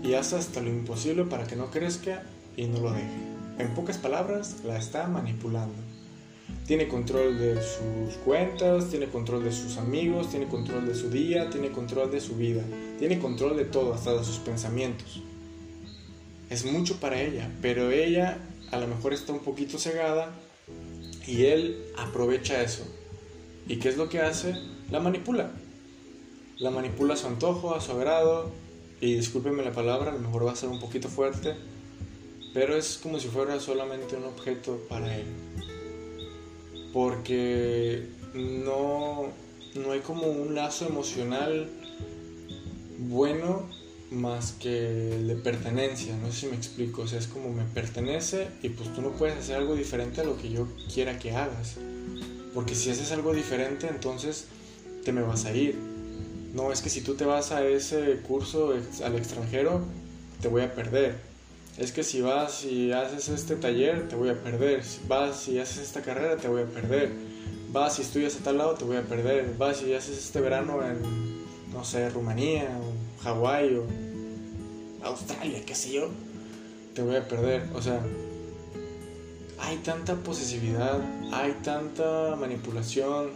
y 0.02 0.14
hace 0.14 0.36
hasta 0.36 0.60
lo 0.60 0.68
imposible 0.68 1.24
para 1.24 1.46
que 1.46 1.56
no 1.56 1.70
crezca 1.70 2.22
y 2.56 2.66
no 2.66 2.80
lo 2.80 2.92
deje. 2.92 3.08
En 3.58 3.74
pocas 3.74 3.98
palabras, 3.98 4.56
la 4.64 4.78
está 4.78 5.06
manipulando. 5.08 5.74
Tiene 6.66 6.88
control 6.88 7.38
de 7.38 7.54
sus 7.56 8.14
cuentas, 8.24 8.88
tiene 8.90 9.06
control 9.06 9.44
de 9.44 9.52
sus 9.52 9.78
amigos, 9.78 10.30
tiene 10.30 10.46
control 10.46 10.86
de 10.86 10.94
su 10.94 11.10
día, 11.10 11.48
tiene 11.50 11.70
control 11.70 12.10
de 12.10 12.20
su 12.20 12.36
vida, 12.36 12.62
tiene 12.98 13.18
control 13.18 13.56
de 13.56 13.64
todo, 13.64 13.94
hasta 13.94 14.12
de 14.16 14.24
sus 14.24 14.38
pensamientos. 14.38 15.22
Es 16.50 16.64
mucho 16.64 16.96
para 17.00 17.20
ella, 17.20 17.50
pero 17.62 17.90
ella 17.90 18.38
a 18.70 18.78
lo 18.78 18.86
mejor 18.86 19.12
está 19.12 19.32
un 19.32 19.40
poquito 19.40 19.78
cegada 19.78 20.32
y 21.26 21.44
él 21.46 21.84
aprovecha 21.98 22.62
eso. 22.62 22.84
¿Y 23.68 23.76
qué 23.76 23.88
es 23.88 23.96
lo 23.96 24.08
que 24.08 24.20
hace? 24.20 24.54
La 24.90 25.00
manipula. 25.00 25.50
La 26.58 26.70
manipula 26.70 27.14
a 27.14 27.16
su 27.16 27.26
antojo, 27.26 27.74
a 27.74 27.80
su 27.80 27.92
agrado, 27.92 28.50
y 29.00 29.14
discúlpenme 29.14 29.62
la 29.62 29.72
palabra, 29.72 30.10
a 30.10 30.14
lo 30.14 30.20
mejor 30.20 30.46
va 30.46 30.52
a 30.52 30.56
ser 30.56 30.68
un 30.70 30.80
poquito 30.80 31.08
fuerte, 31.08 31.54
pero 32.54 32.76
es 32.76 32.98
como 33.02 33.18
si 33.18 33.28
fuera 33.28 33.60
solamente 33.60 34.16
un 34.16 34.24
objeto 34.24 34.80
para 34.88 35.14
él 35.14 35.26
porque 36.96 38.06
no, 38.32 39.26
no 39.74 39.92
hay 39.92 40.00
como 40.00 40.28
un 40.28 40.54
lazo 40.54 40.86
emocional 40.86 41.68
bueno 43.00 43.68
más 44.10 44.52
que 44.52 45.14
el 45.14 45.28
de 45.28 45.34
pertenencia, 45.34 46.16
no 46.16 46.32
sé 46.32 46.40
si 46.40 46.46
me 46.46 46.56
explico, 46.56 47.02
o 47.02 47.06
sea, 47.06 47.18
es 47.18 47.26
como 47.26 47.50
me 47.52 47.64
pertenece 47.64 48.48
y 48.62 48.70
pues 48.70 48.94
tú 48.94 49.02
no 49.02 49.10
puedes 49.10 49.36
hacer 49.36 49.56
algo 49.56 49.74
diferente 49.74 50.22
a 50.22 50.24
lo 50.24 50.38
que 50.38 50.48
yo 50.48 50.68
quiera 50.90 51.18
que 51.18 51.32
hagas, 51.32 51.74
porque 52.54 52.74
si 52.74 52.88
haces 52.88 53.12
algo 53.12 53.34
diferente 53.34 53.88
entonces 53.88 54.46
te 55.04 55.12
me 55.12 55.20
vas 55.20 55.44
a 55.44 55.54
ir. 55.54 55.95
No, 56.56 56.72
es 56.72 56.82
que 56.82 56.90
si 56.90 57.02
tú 57.02 57.14
te 57.14 57.24
vas 57.24 57.52
a 57.52 57.64
ese 57.64 58.16
curso 58.26 58.72
al 59.04 59.14
extranjero, 59.14 59.82
te 60.40 60.48
voy 60.48 60.62
a 60.62 60.74
perder 60.74 61.36
es 61.78 61.92
que 61.92 62.02
si 62.02 62.22
vas 62.22 62.64
y 62.64 62.92
haces 62.92 63.28
este 63.28 63.54
taller, 63.56 64.08
te 64.08 64.16
voy 64.16 64.30
a 64.30 64.42
perder. 64.42 64.82
Si 64.82 65.00
vas 65.06 65.46
y 65.48 65.58
haces 65.58 65.78
esta 65.78 66.00
carrera, 66.00 66.36
te 66.36 66.48
voy 66.48 66.62
a 66.62 66.66
perder. 66.66 67.12
Vas 67.70 67.98
y 67.98 68.02
estudias 68.02 68.36
a 68.36 68.38
tal 68.38 68.58
lado, 68.58 68.74
te 68.74 68.84
voy 68.84 68.96
a 68.96 69.02
perder. 69.02 69.54
Vas 69.58 69.82
y 69.82 69.92
haces 69.92 70.16
este 70.16 70.40
verano 70.40 70.80
en, 70.82 70.98
no 71.72 71.84
sé, 71.84 72.08
Rumanía 72.08 72.78
o 72.80 73.22
Hawái 73.24 73.76
o 73.76 73.84
Australia, 75.04 75.62
qué 75.66 75.74
sé 75.74 75.92
yo, 75.92 76.08
te 76.94 77.02
voy 77.02 77.16
a 77.16 77.28
perder. 77.28 77.64
O 77.74 77.82
sea, 77.82 78.00
hay 79.58 79.76
tanta 79.78 80.14
posesividad, 80.14 80.98
hay 81.30 81.52
tanta 81.62 82.36
manipulación, 82.36 83.32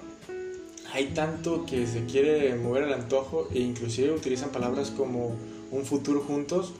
hay 0.93 1.07
tanto 1.09 1.65
que 1.67 1.87
se 1.87 2.05
quiere 2.05 2.55
mover 2.57 2.85
el 2.85 2.93
antojo 2.93 3.49
e 3.55 3.61
inclusive 3.61 4.13
utilizan 4.13 4.51
palabras 4.51 4.91
como 4.91 5.37
un 5.71 5.85
futuro 5.85 6.21
juntos 6.21 6.73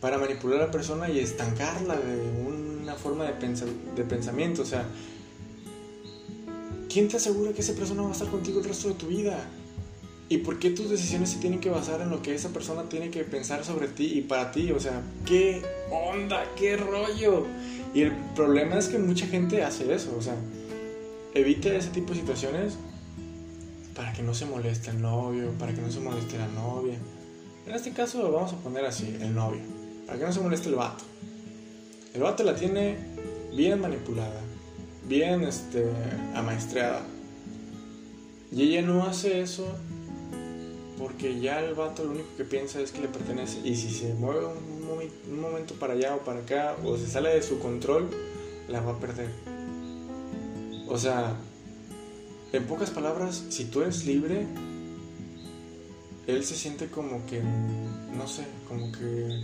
para 0.00 0.18
manipular 0.18 0.60
a 0.60 0.66
la 0.66 0.70
persona 0.70 1.08
y 1.08 1.18
estancarla 1.20 1.96
de 1.96 2.30
una 2.46 2.94
forma 2.94 3.24
de, 3.24 3.32
de 3.96 4.04
pensamiento. 4.04 4.62
O 4.62 4.66
sea, 4.66 4.86
¿quién 6.88 7.08
te 7.08 7.16
asegura 7.16 7.52
que 7.52 7.60
esa 7.60 7.74
persona 7.74 8.02
va 8.02 8.08
a 8.08 8.12
estar 8.12 8.28
contigo 8.28 8.60
el 8.60 8.66
resto 8.66 8.88
de 8.88 8.94
tu 8.94 9.06
vida? 9.06 9.48
¿Y 10.28 10.38
por 10.38 10.58
qué 10.58 10.70
tus 10.70 10.90
decisiones 10.90 11.30
se 11.30 11.38
tienen 11.38 11.60
que 11.60 11.70
basar 11.70 12.00
en 12.00 12.10
lo 12.10 12.20
que 12.20 12.34
esa 12.34 12.50
persona 12.50 12.88
tiene 12.88 13.10
que 13.10 13.24
pensar 13.24 13.64
sobre 13.64 13.88
ti 13.88 14.18
y 14.18 14.20
para 14.20 14.50
ti? 14.50 14.72
O 14.72 14.80
sea, 14.80 15.00
¿qué 15.24 15.62
onda? 15.90 16.44
¿Qué 16.56 16.76
rollo? 16.76 17.46
Y 17.94 18.02
el 18.02 18.12
problema 18.34 18.78
es 18.78 18.88
que 18.88 18.98
mucha 18.98 19.26
gente 19.26 19.62
hace 19.62 19.92
eso. 19.94 20.14
O 20.18 20.22
sea, 20.22 20.36
evite 21.34 21.76
ese 21.76 21.88
tipo 21.90 22.12
de 22.12 22.20
situaciones 22.20 22.74
para 23.98 24.14
que 24.14 24.22
no 24.22 24.32
se 24.32 24.46
moleste 24.46 24.88
el 24.90 25.02
novio, 25.02 25.50
para 25.58 25.74
que 25.74 25.82
no 25.82 25.90
se 25.90 26.00
moleste 26.00 26.38
la 26.38 26.48
novia. 26.48 26.96
En 27.66 27.74
este 27.74 27.92
caso 27.92 28.22
lo 28.22 28.32
vamos 28.32 28.54
a 28.54 28.56
poner 28.56 28.86
así, 28.86 29.14
el 29.20 29.34
novio 29.34 29.60
para 30.08 30.18
que 30.18 30.24
no 30.24 30.32
se 30.32 30.40
moleste 30.40 30.70
el 30.70 30.74
vato. 30.74 31.04
El 32.14 32.22
vato 32.22 32.42
la 32.42 32.56
tiene 32.56 32.96
bien 33.54 33.78
manipulada, 33.78 34.40
bien 35.06 35.42
este, 35.42 35.84
amaestreada. 36.34 37.02
Y 38.50 38.62
ella 38.62 38.80
no 38.80 39.04
hace 39.04 39.42
eso 39.42 39.66
porque 40.98 41.38
ya 41.40 41.60
el 41.60 41.74
vato 41.74 42.04
lo 42.04 42.12
único 42.12 42.28
que 42.38 42.44
piensa 42.44 42.80
es 42.80 42.90
que 42.90 43.02
le 43.02 43.08
pertenece. 43.08 43.60
Y 43.62 43.76
si 43.76 43.90
se 43.90 44.14
mueve 44.14 44.46
un, 44.46 44.98
un 45.30 45.40
momento 45.40 45.74
para 45.74 45.92
allá 45.92 46.14
o 46.14 46.20
para 46.20 46.40
acá 46.40 46.74
o 46.82 46.96
se 46.96 47.06
sale 47.06 47.28
de 47.28 47.42
su 47.42 47.58
control, 47.58 48.08
la 48.66 48.80
va 48.80 48.92
a 48.92 48.98
perder. 48.98 49.28
O 50.88 50.96
sea, 50.96 51.36
en 52.52 52.64
pocas 52.64 52.90
palabras, 52.90 53.44
si 53.50 53.64
tú 53.66 53.82
eres 53.82 54.06
libre, 54.06 54.46
él 56.26 56.44
se 56.44 56.54
siente 56.54 56.88
como 56.88 57.24
que, 57.26 57.42
no 57.42 58.26
sé, 58.26 58.44
como 58.68 58.92
que 58.92 59.40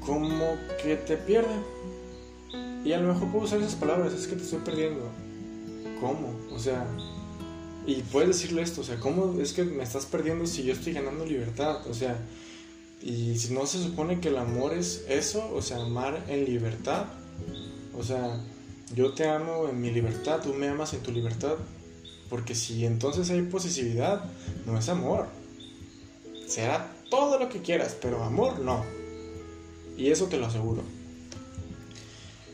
como 0.00 0.56
que 0.82 0.96
te 0.96 1.16
pierde. 1.16 1.54
Y 2.84 2.92
a 2.92 3.00
lo 3.00 3.12
mejor 3.12 3.30
puedo 3.30 3.44
usar 3.44 3.60
esas 3.60 3.76
palabras, 3.76 4.12
es 4.12 4.26
que 4.26 4.36
te 4.36 4.42
estoy 4.42 4.60
perdiendo. 4.60 5.08
¿Cómo? 6.00 6.34
O 6.52 6.58
sea, 6.58 6.86
y 7.86 8.02
puedes 8.02 8.28
decirle 8.28 8.62
esto, 8.62 8.80
o 8.80 8.84
sea, 8.84 8.98
¿cómo 8.98 9.40
es 9.40 9.52
que 9.52 9.64
me 9.64 9.82
estás 9.82 10.06
perdiendo 10.06 10.46
si 10.46 10.62
yo 10.64 10.72
estoy 10.72 10.94
ganando 10.94 11.24
libertad? 11.24 11.86
O 11.88 11.94
sea, 11.94 12.18
y 13.02 13.36
si 13.38 13.52
no 13.54 13.66
se 13.66 13.82
supone 13.82 14.20
que 14.20 14.28
el 14.28 14.38
amor 14.38 14.74
es 14.74 15.04
eso, 15.08 15.50
o 15.54 15.62
sea, 15.62 15.82
amar 15.82 16.24
en 16.28 16.44
libertad. 16.44 17.06
O 17.96 18.02
sea, 18.02 18.40
yo 18.94 19.12
te 19.12 19.28
amo 19.28 19.68
en 19.68 19.80
mi 19.80 19.90
libertad, 19.90 20.40
tú 20.42 20.54
me 20.54 20.68
amas 20.68 20.92
en 20.94 21.00
tu 21.00 21.12
libertad. 21.12 21.56
Porque 22.28 22.54
si 22.54 22.86
entonces 22.86 23.28
hay 23.30 23.42
posesividad, 23.42 24.24
no 24.64 24.78
es 24.78 24.88
amor. 24.88 25.26
Será 26.46 26.92
todo 27.10 27.38
lo 27.38 27.48
que 27.48 27.60
quieras, 27.60 27.96
pero 28.00 28.22
amor 28.22 28.60
no. 28.60 28.84
Y 29.96 30.10
eso 30.10 30.26
te 30.26 30.36
lo 30.36 30.46
aseguro. 30.46 30.82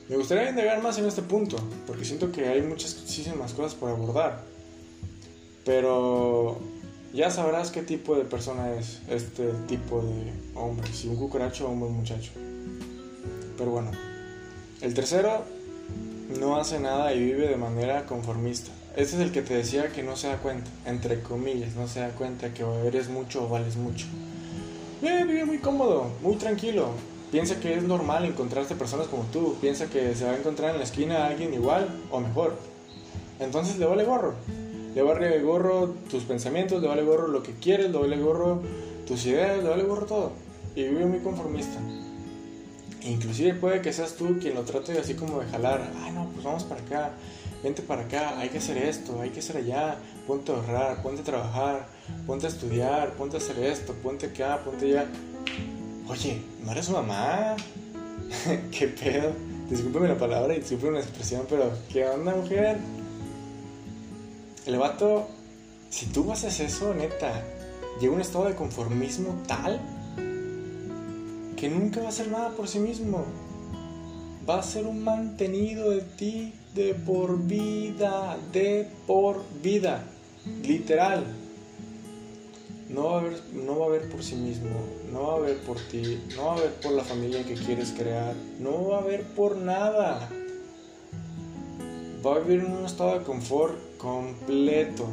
Me 0.08 0.16
gustaría 0.16 0.48
indagar 0.48 0.82
más 0.82 0.98
en 0.98 1.06
este 1.06 1.22
punto, 1.22 1.56
porque 1.86 2.04
siento 2.04 2.32
que 2.32 2.48
hay 2.48 2.62
muchísimas 2.62 3.52
cosas 3.52 3.74
por 3.74 3.90
abordar. 3.90 4.44
Pero 5.64 6.58
ya 7.12 7.30
sabrás 7.30 7.70
qué 7.70 7.82
tipo 7.82 8.14
de 8.16 8.24
persona 8.24 8.74
es 8.74 9.02
este 9.08 9.52
tipo 9.66 10.00
de 10.00 10.32
hombre, 10.54 10.86
si 10.92 11.08
un 11.08 11.16
cucaracho 11.16 11.66
o 11.66 11.70
un 11.70 11.80
buen 11.80 11.92
muchacho. 11.92 12.30
Pero 13.58 13.70
bueno, 13.70 13.90
el 14.80 14.94
tercero 14.94 15.44
no 16.28 16.56
hace 16.56 16.80
nada 16.80 17.12
y 17.14 17.22
vive 17.22 17.48
de 17.48 17.56
manera 17.56 18.06
conformista. 18.06 18.70
Este 18.96 19.16
es 19.16 19.22
el 19.22 19.32
que 19.32 19.42
te 19.42 19.54
decía 19.54 19.88
que 19.88 20.02
no 20.02 20.16
se 20.16 20.28
da 20.28 20.38
cuenta, 20.38 20.70
entre 20.86 21.20
comillas, 21.20 21.74
no 21.74 21.86
se 21.86 22.00
da 22.00 22.08
cuenta 22.10 22.54
que 22.54 22.64
eres 22.86 23.08
mucho 23.08 23.44
o 23.44 23.48
vales 23.48 23.76
mucho. 23.76 24.06
Eh, 25.02 25.24
vive 25.26 25.44
muy 25.44 25.58
cómodo, 25.58 26.06
muy 26.22 26.36
tranquilo. 26.36 26.88
Piensa 27.30 27.60
que 27.60 27.74
es 27.74 27.82
normal 27.82 28.24
encontrarte 28.24 28.74
personas 28.74 29.08
como 29.08 29.24
tú. 29.24 29.56
Piensa 29.60 29.86
que 29.86 30.14
se 30.14 30.24
va 30.24 30.32
a 30.32 30.36
encontrar 30.38 30.70
en 30.70 30.78
la 30.78 30.84
esquina 30.84 31.26
alguien 31.26 31.52
igual 31.52 31.86
o 32.10 32.20
mejor. 32.20 32.54
Entonces 33.38 33.78
le 33.78 33.86
vale 33.86 34.04
gorro. 34.04 34.34
Le 34.94 35.02
vale 35.02 35.38
gorro 35.42 35.94
tus 36.08 36.22
pensamientos, 36.24 36.80
le 36.80 36.88
vale 36.88 37.02
gorro 37.02 37.28
lo 37.28 37.42
que 37.42 37.52
quieres, 37.52 37.90
le 37.90 37.98
vale 37.98 38.16
gorro 38.16 38.62
tus 39.06 39.26
ideas, 39.26 39.62
le 39.62 39.68
vale 39.68 39.82
gorro 39.82 40.06
todo. 40.06 40.32
Y 40.74 40.84
vive 40.84 41.04
muy 41.04 41.18
conformista. 41.18 41.78
Inclusive 43.06 43.54
puede 43.54 43.80
que 43.82 43.92
seas 43.92 44.14
tú 44.14 44.38
quien 44.40 44.54
lo 44.54 44.62
trate 44.62 44.98
así 44.98 45.14
como 45.14 45.40
de 45.40 45.46
jalar. 45.46 45.92
Ah, 46.02 46.10
no, 46.12 46.28
pues 46.30 46.44
vamos 46.44 46.64
para 46.64 46.80
acá. 46.80 47.12
Vente 47.62 47.82
para 47.82 48.02
acá. 48.02 48.38
Hay 48.38 48.48
que 48.48 48.58
hacer 48.58 48.76
esto, 48.78 49.20
hay 49.20 49.30
que 49.30 49.38
hacer 49.38 49.58
allá. 49.58 49.96
Ponte 50.26 50.50
a 50.50 50.56
ahorrar, 50.56 51.02
ponte 51.02 51.22
a 51.22 51.24
trabajar, 51.24 51.86
ponte 52.26 52.46
a 52.46 52.48
estudiar, 52.48 53.12
ponte 53.12 53.36
a 53.36 53.38
hacer 53.38 53.58
esto, 53.60 53.94
ponte 53.94 54.26
acá, 54.26 54.60
ponte 54.64 54.86
allá. 54.86 55.06
Oye, 56.08 56.42
¿no 56.64 56.72
eres 56.72 56.90
mamá? 56.90 57.56
¿Qué 58.72 58.88
pedo? 58.88 59.32
Discúlpeme 59.70 60.08
la 60.08 60.18
palabra 60.18 60.54
y 60.54 60.60
discúlpeme 60.60 60.98
la 60.98 61.00
expresión, 61.00 61.46
pero 61.48 61.72
¿qué 61.92 62.06
onda, 62.06 62.34
mujer? 62.34 62.78
El 64.66 64.78
vato, 64.78 65.28
si 65.90 66.06
tú 66.06 66.30
haces 66.32 66.58
eso, 66.58 66.92
neta, 66.92 67.42
llega 68.00 68.12
un 68.12 68.20
estado 68.20 68.46
de 68.46 68.54
conformismo 68.54 69.42
tal 69.46 69.80
que 71.56 71.68
nunca 71.68 72.00
va 72.00 72.06
a 72.06 72.08
hacer 72.10 72.28
nada 72.28 72.50
por 72.50 72.68
sí 72.68 72.78
mismo. 72.78 73.24
Va 74.48 74.60
a 74.60 74.62
ser 74.62 74.86
un 74.86 75.02
mantenido 75.02 75.90
de 75.90 76.02
ti 76.02 76.52
de 76.74 76.94
por 76.94 77.38
vida, 77.38 78.36
de 78.52 78.86
por 79.06 79.42
vida, 79.62 80.04
literal. 80.62 81.24
No 82.90 83.04
va, 83.04 83.16
a 83.16 83.20
haber, 83.20 83.42
no 83.52 83.78
va 83.78 83.86
a 83.86 83.88
haber 83.88 84.08
por 84.08 84.22
sí 84.22 84.36
mismo, 84.36 84.70
no 85.12 85.22
va 85.26 85.32
a 85.32 85.36
haber 85.36 85.58
por 85.58 85.80
ti, 85.80 86.20
no 86.36 86.44
va 86.44 86.52
a 86.52 86.56
haber 86.58 86.72
por 86.74 86.92
la 86.92 87.02
familia 87.02 87.44
que 87.44 87.54
quieres 87.54 87.90
crear, 87.90 88.34
no 88.60 88.88
va 88.88 88.98
a 88.98 89.00
haber 89.00 89.24
por 89.24 89.56
nada. 89.56 90.28
Va 92.24 92.36
a 92.36 92.38
vivir 92.38 92.64
en 92.64 92.72
un 92.72 92.84
estado 92.84 93.18
de 93.18 93.24
confort 93.24 93.74
completo 93.98 95.08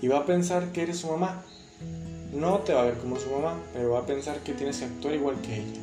y 0.00 0.08
va 0.08 0.18
a 0.18 0.26
pensar 0.26 0.72
que 0.72 0.82
eres 0.82 0.98
su 0.98 1.06
mamá. 1.08 1.44
No 2.32 2.60
te 2.60 2.72
va 2.72 2.82
a 2.82 2.84
ver 2.86 2.98
como 2.98 3.18
su 3.18 3.30
mamá, 3.30 3.58
pero 3.74 3.90
va 3.90 4.00
a 4.00 4.06
pensar 4.06 4.38
que 4.40 4.54
tienes 4.54 4.78
que 4.78 4.86
actuar 4.86 5.14
igual 5.14 5.40
que 5.42 5.56
ella. 5.56 5.80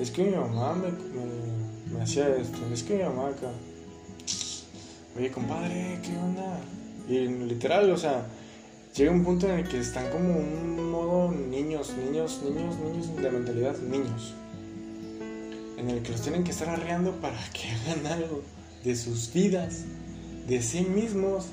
Es 0.00 0.12
que 0.12 0.22
mi 0.22 0.36
mamá 0.36 0.74
me, 0.74 2.00
hacía 2.00 2.28
esto, 2.36 2.58
es 2.72 2.82
que 2.84 2.96
mi 2.96 3.02
mamá 3.02 3.28
acá. 3.28 3.50
Oye, 5.16 5.30
compadre, 5.32 5.98
¿qué 6.02 6.16
onda? 6.16 6.60
Y 7.08 7.26
literal, 7.26 7.90
o 7.90 7.96
sea, 7.96 8.26
llega 8.94 9.10
un 9.10 9.24
punto 9.24 9.48
en 9.48 9.60
el 9.60 9.68
que 9.68 9.80
están 9.80 10.10
como 10.10 10.36
un 10.36 10.90
modo 10.92 11.32
niños, 11.32 11.92
niños, 11.96 12.40
niños, 12.44 12.76
niños 12.78 13.16
de 13.16 13.30
mentalidad, 13.30 13.78
niños. 13.78 14.34
En 15.76 15.90
el 15.90 16.02
que 16.02 16.12
los 16.12 16.20
tienen 16.20 16.44
que 16.44 16.52
estar 16.52 16.68
arreando 16.68 17.12
para 17.20 17.38
que 17.52 17.68
hagan 17.90 18.06
algo 18.06 18.42
de 18.84 18.94
sus 18.94 19.32
vidas 19.32 19.84
de 20.46 20.62
sí 20.62 20.82
mismos. 20.82 21.46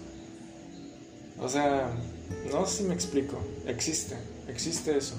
O 1.40 1.50
sea, 1.50 1.92
no 2.52 2.66
sé 2.66 2.78
si 2.78 2.84
me 2.84 2.94
explico. 2.94 3.38
Existe, 3.66 4.16
existe 4.48 4.98
eso. 4.98 5.16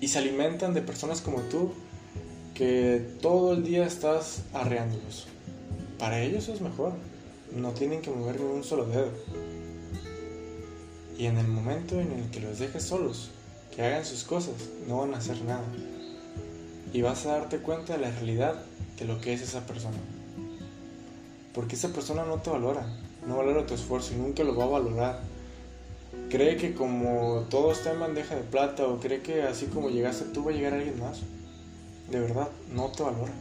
Y 0.00 0.08
se 0.08 0.18
alimentan 0.18 0.74
de 0.74 0.82
personas 0.82 1.20
como 1.20 1.40
tú 1.42 1.72
que 2.54 3.16
todo 3.20 3.52
el 3.52 3.64
día 3.64 3.86
estás 3.86 4.42
arreándolos. 4.52 5.26
Para 5.98 6.20
ellos 6.20 6.48
es 6.48 6.60
mejor. 6.60 6.92
No 7.52 7.70
tienen 7.70 8.02
que 8.02 8.10
mover 8.10 8.40
ni 8.40 8.46
un 8.46 8.64
solo 8.64 8.86
dedo. 8.86 9.10
Y 11.16 11.26
en 11.26 11.38
el 11.38 11.46
momento 11.46 12.00
en 12.00 12.10
el 12.10 12.30
que 12.30 12.40
los 12.40 12.58
dejes 12.58 12.82
solos, 12.82 13.30
que 13.74 13.82
hagan 13.82 14.04
sus 14.04 14.24
cosas, 14.24 14.54
no 14.88 14.98
van 14.98 15.14
a 15.14 15.18
hacer 15.18 15.40
nada. 15.42 15.64
Y 16.92 17.02
vas 17.02 17.26
a 17.26 17.38
darte 17.38 17.58
cuenta 17.58 17.94
de 17.94 18.00
la 18.00 18.10
realidad 18.10 18.62
de 18.98 19.04
lo 19.04 19.20
que 19.20 19.32
es 19.32 19.42
esa 19.42 19.66
persona. 19.66 19.96
Porque 21.52 21.76
esa 21.76 21.92
persona 21.92 22.24
no 22.24 22.40
te 22.40 22.50
valora, 22.50 22.86
no 23.26 23.36
valora 23.36 23.66
tu 23.66 23.74
esfuerzo 23.74 24.14
y 24.14 24.16
nunca 24.16 24.44
lo 24.44 24.56
va 24.56 24.64
a 24.64 24.68
valorar. 24.68 25.20
Cree 26.30 26.56
que 26.56 26.74
como 26.74 27.44
todo 27.50 27.72
está 27.72 27.92
en 27.92 28.00
bandeja 28.00 28.34
de 28.36 28.42
plata 28.42 28.86
o 28.86 28.98
cree 28.98 29.22
que 29.22 29.42
así 29.42 29.66
como 29.66 29.90
llegaste 29.90 30.26
tú 30.26 30.44
va 30.44 30.52
a 30.52 30.54
llegar 30.54 30.74
alguien 30.74 30.98
más. 30.98 31.20
De 32.10 32.20
verdad, 32.20 32.48
no 32.72 32.88
te 32.88 33.02
valora. 33.02 33.32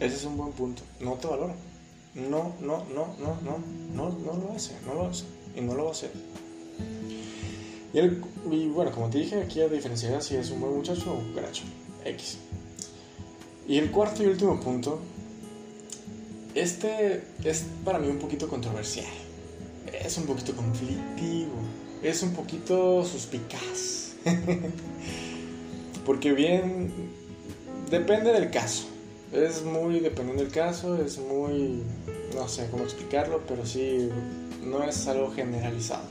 Ese 0.00 0.16
es 0.16 0.24
un 0.24 0.36
buen 0.36 0.52
punto. 0.52 0.82
No 1.00 1.14
te 1.14 1.26
valora. 1.26 1.54
No, 2.14 2.54
no, 2.60 2.84
no, 2.94 3.08
no, 3.18 3.38
no, 3.42 3.58
no, 3.94 4.18
no 4.18 4.32
lo 4.38 4.52
hace, 4.54 4.76
no 4.86 4.94
lo 4.94 5.06
hace 5.08 5.24
y 5.56 5.60
no 5.60 5.74
lo 5.74 5.84
va 5.84 5.90
a 5.90 5.92
hacer. 5.92 6.12
Y, 7.92 8.68
bueno, 8.68 8.90
como 8.90 9.08
te 9.08 9.18
dije, 9.18 9.40
aquí 9.40 9.60
a 9.60 9.68
diferenciar 9.68 10.20
si 10.22 10.34
es 10.36 10.50
un 10.50 10.60
buen 10.60 10.74
muchacho 10.74 11.12
o 11.12 11.18
un 11.18 11.34
garacho. 11.34 11.62
X. 12.04 12.38
Y 13.66 13.78
el 13.78 13.90
cuarto 13.90 14.22
y 14.22 14.26
último 14.26 14.60
punto 14.60 14.98
este 16.54 17.22
es 17.44 17.64
para 17.84 17.98
mí 17.98 18.08
un 18.08 18.18
poquito 18.18 18.48
controversial. 18.48 19.06
Es 19.92 20.18
un 20.18 20.24
poquito 20.24 20.54
conflictivo. 20.54 21.54
Es 22.02 22.22
un 22.22 22.32
poquito 22.32 23.04
suspicaz. 23.04 24.14
Porque 26.06 26.32
bien, 26.32 26.92
depende 27.90 28.32
del 28.32 28.50
caso. 28.50 28.84
Es 29.32 29.64
muy 29.64 30.00
dependiendo 30.00 30.44
del 30.44 30.52
caso, 30.52 31.02
es 31.02 31.18
muy, 31.18 31.82
no 32.34 32.46
sé 32.46 32.68
cómo 32.70 32.84
explicarlo, 32.84 33.40
pero 33.48 33.66
sí, 33.66 34.08
no 34.62 34.84
es 34.84 35.08
algo 35.08 35.32
generalizado. 35.32 36.04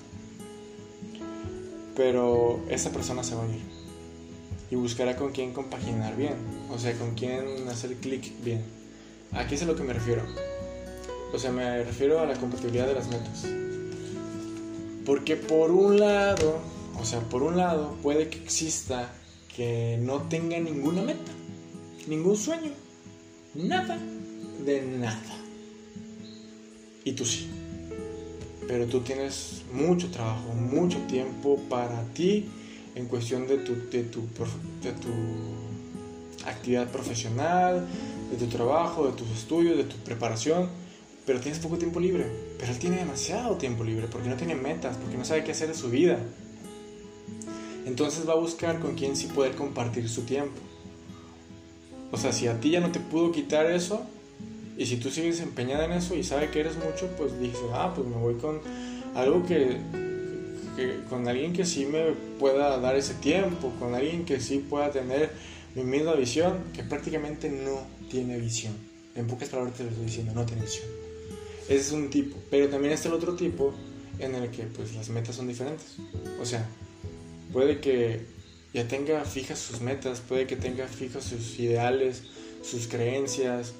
Pero 1.96 2.60
esa 2.70 2.90
persona 2.90 3.24
se 3.24 3.36
va 3.36 3.44
a 3.44 3.48
ir 3.48 3.62
y 4.74 4.76
buscará 4.76 5.16
con 5.16 5.32
quién 5.32 5.54
compaginar 5.54 6.18
bien, 6.18 6.34
o 6.72 6.80
sea, 6.80 6.94
con 6.94 7.14
quién 7.14 7.68
hacer 7.70 7.96
clic 7.98 8.34
bien. 8.44 8.64
Aquí 9.36 9.56
es 9.56 9.64
a 9.64 9.66
lo 9.66 9.76
que 9.76 9.84
me 9.84 9.94
refiero. 9.94 10.24
O 11.34 11.40
sea, 11.40 11.52
me 11.52 11.84
refiero 11.84 12.20
a 12.20 12.26
la 12.26 12.36
compatibilidad 12.36 12.88
de 12.88 12.94
las 12.94 13.08
metas. 13.08 13.46
Porque 15.06 15.36
por 15.36 15.72
un 15.72 16.00
lado, 16.00 16.60
o 17.00 17.06
sea, 17.06 17.20
por 17.22 17.44
un 17.44 17.58
lado 17.58 17.98
puede 18.02 18.30
que 18.30 18.38
exista 18.38 19.12
que 19.56 19.98
no 20.02 20.24
tenga 20.24 20.60
ninguna 20.60 21.02
meta, 21.02 21.32
ningún 22.08 22.38
sueño, 22.38 22.72
nada 23.56 23.98
de 24.66 24.82
nada. 24.82 25.22
Y 27.04 27.14
tú 27.14 27.26
sí. 27.26 27.50
Pero 28.68 28.86
tú 28.86 29.02
tienes 29.02 29.64
mucho 29.74 30.10
trabajo, 30.10 30.54
mucho 30.54 31.00
tiempo 31.08 31.60
para 31.70 32.04
ti 32.14 32.48
en 32.96 33.08
cuestión 33.08 33.48
de 33.48 33.58
tu, 33.58 33.76
de 33.90 34.04
tu, 34.04 34.22
de 34.82 34.92
tu 34.94 35.10
actividad 36.46 36.90
profesional, 36.90 37.88
de 38.34 38.46
tu 38.46 38.48
trabajo, 38.48 39.06
de 39.06 39.14
tus 39.14 39.30
estudios, 39.30 39.78
de 39.78 39.84
tu 39.84 39.96
preparación, 39.98 40.70
pero 41.26 41.40
tienes 41.40 41.60
poco 41.60 41.78
tiempo 41.78 42.00
libre. 42.00 42.26
Pero 42.60 42.72
él 42.72 42.80
tiene 42.80 42.98
demasiado 42.98 43.56
tiempo 43.58 43.84
libre 43.84 44.08
porque 44.12 44.30
no 44.30 44.36
tiene 44.36 44.56
metas, 44.56 44.98
porque 44.98 45.18
no 45.18 45.26
sabe 45.26 45.44
qué 45.44 45.52
hacer 45.52 45.70
de 45.70 45.76
su 45.76 45.90
vida. 45.90 46.20
Entonces 47.86 48.28
va 48.28 48.34
a 48.34 48.38
buscar 48.38 48.80
con 48.80 48.96
quién 48.96 49.16
sí 49.16 49.28
poder 49.28 49.56
compartir 49.56 50.08
su 50.10 50.24
tiempo. 50.24 50.60
O 52.12 52.18
sea, 52.18 52.32
si 52.32 52.48
a 52.48 52.60
ti 52.60 52.72
ya 52.72 52.80
no 52.80 52.92
te 52.92 53.00
pudo 53.00 53.32
quitar 53.32 53.66
eso, 53.66 54.06
y 54.78 54.86
si 54.86 54.98
tú 54.98 55.10
sigues 55.10 55.40
empeñada 55.40 55.86
en 55.86 55.94
eso 55.94 56.16
y 56.16 56.24
sabe 56.24 56.50
que 56.50 56.60
eres 56.60 56.76
mucho, 56.78 57.08
pues 57.18 57.40
dices, 57.40 57.60
ah, 57.74 57.92
pues 57.96 58.08
me 58.08 58.16
voy 58.16 58.36
con 58.36 58.60
algo 59.16 59.46
que, 59.46 59.78
que, 60.76 61.00
con 61.10 61.28
alguien 61.28 61.54
que 61.54 61.66
sí 61.66 61.86
me 61.86 62.12
pueda 62.40 62.80
dar 62.80 62.96
ese 62.96 63.14
tiempo, 63.16 63.72
con 63.80 63.94
alguien 63.94 64.26
que 64.26 64.40
sí 64.40 64.58
pueda 64.58 64.90
tener 64.92 65.32
mi 65.76 65.84
misma 65.84 66.14
visión, 66.14 66.60
que 66.74 66.84
prácticamente 66.84 67.50
no 67.50 67.82
tiene 68.14 68.38
visión. 68.38 68.74
En 69.16 69.26
pocas 69.26 69.50
palabras 69.50 69.76
te 69.76 69.84
lo 69.84 69.90
estoy 69.90 70.06
diciendo, 70.06 70.34
no 70.36 70.46
tiene 70.46 70.62
visión. 70.62 70.86
Ese 71.64 71.80
es 71.80 71.92
un 71.92 72.12
tipo, 72.12 72.38
pero 72.52 72.70
también 72.70 72.94
está 72.94 73.10
el 73.10 73.16
otro 73.16 73.36
tipo 73.36 73.74
en 74.20 74.36
el 74.36 74.52
que 74.52 74.64
pues 74.66 74.94
las 74.94 75.10
metas 75.10 75.36
son 75.36 75.48
diferentes. 75.48 75.96
O 76.40 76.46
sea, 76.46 76.70
puede 77.52 77.80
que 77.80 78.22
ya 78.72 78.88
tenga 78.88 79.26
fijas 79.26 79.58
sus 79.58 79.82
metas, 79.82 80.20
puede 80.20 80.46
que 80.46 80.56
tenga 80.56 80.88
fijos 80.88 81.24
sus 81.24 81.58
ideales, 81.60 82.22
sus 82.62 82.88
creencias, 82.88 83.74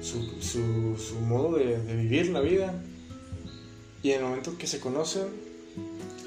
su, 0.00 0.40
su, 0.40 1.20
modo 1.20 1.58
de, 1.58 1.78
de, 1.78 1.96
vivir 1.96 2.30
la 2.30 2.40
vida. 2.40 2.82
Y 4.02 4.12
en 4.12 4.20
el 4.20 4.24
momento 4.24 4.56
que 4.56 4.66
se 4.66 4.80
conocen, 4.80 5.24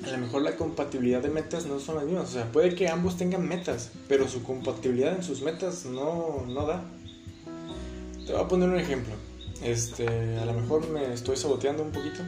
a 0.04 0.12
lo 0.12 0.18
mejor 0.20 0.44
la 0.44 0.56
compatibilidad 0.56 1.24
de 1.24 1.30
metas 1.30 1.66
no 1.66 1.80
son 1.80 1.96
las 1.96 2.06
mismas. 2.06 2.30
O 2.30 2.34
sea, 2.34 2.52
puede 2.52 2.76
que 2.76 2.90
ambos 2.90 3.18
tengan 3.18 3.48
metas, 3.48 3.90
pero 4.08 4.28
su 4.28 4.44
compatibilidad 4.44 5.16
en 5.16 5.24
sus 5.24 5.42
metas 5.42 5.86
no, 5.86 6.46
no 6.48 6.68
da. 6.68 6.84
Te 8.30 8.36
voy 8.36 8.44
a 8.44 8.48
poner 8.48 8.70
un 8.70 8.78
ejemplo. 8.78 9.16
Este, 9.64 10.08
a 10.38 10.46
lo 10.46 10.54
mejor 10.54 10.88
me 10.88 11.16
estoy 11.16 11.36
saboteando 11.36 11.82
un 11.82 11.92
poquito. 11.92 12.22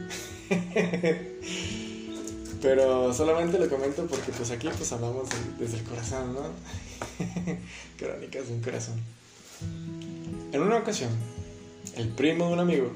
Pero 2.60 3.14
solamente 3.14 3.56
lo 3.56 3.68
comento 3.68 4.04
porque 4.08 4.32
pues 4.32 4.50
aquí 4.50 4.68
pues 4.76 4.90
hablamos 4.90 5.28
desde 5.60 5.78
el 5.78 5.84
corazón, 5.84 6.34
¿no? 6.34 6.40
Crónicas 7.96 8.48
de 8.48 8.52
un 8.52 8.62
corazón. 8.62 9.00
En 10.50 10.60
una 10.60 10.78
ocasión, 10.78 11.10
el 11.96 12.08
primo 12.08 12.48
de 12.48 12.52
un 12.54 12.58
amigo 12.58 12.90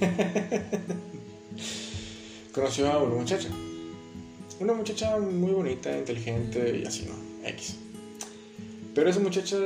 conoció 2.54 2.90
a 2.90 3.02
una 3.02 3.14
muchacha. 3.14 3.50
Una 4.58 4.72
muchacha 4.72 5.18
muy 5.18 5.52
bonita, 5.52 5.94
inteligente 5.94 6.80
y 6.82 6.86
así, 6.86 7.04
¿no? 7.04 7.46
X. 7.46 7.76
Pero 8.96 9.08
esa 9.08 9.20
muchacha 9.20 9.56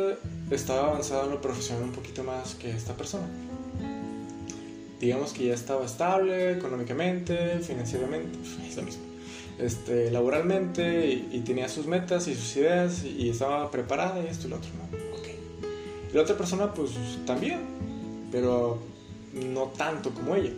estaba 0.50 0.88
avanzada 0.88 1.24
en 1.24 1.30
lo 1.30 1.40
profesional 1.40 1.84
un 1.84 1.92
poquito 1.92 2.22
más 2.22 2.54
que 2.56 2.70
esta 2.70 2.94
persona 2.94 3.26
digamos 5.00 5.32
que 5.32 5.46
ya 5.46 5.54
estaba 5.54 5.86
estable 5.86 6.52
económicamente, 6.52 7.58
financieramente, 7.60 8.38
es 8.68 8.76
lo 8.76 8.82
mismo. 8.82 9.02
Este, 9.58 10.10
laboralmente 10.10 11.10
y, 11.10 11.40
tenía 11.40 11.68
sus 11.68 11.86
metas 11.86 12.28
y 12.28 12.34
sus 12.34 12.56
ideas 12.56 13.04
y, 13.04 13.28
estaba 13.28 13.70
preparada 13.70 14.22
y 14.22 14.26
esto 14.26 14.46
y 14.46 14.50
lo 14.50 14.56
otro, 14.56 14.70
¿no? 14.70 15.00
Y 16.10 16.14
la 16.14 16.22
otra 16.22 16.36
persona 16.36 16.72
pues 16.72 16.90
también, 17.26 17.60
pero 18.32 18.78
no 19.32 19.64
tanto 19.76 20.10
como 20.12 20.34
ella. 20.34 20.52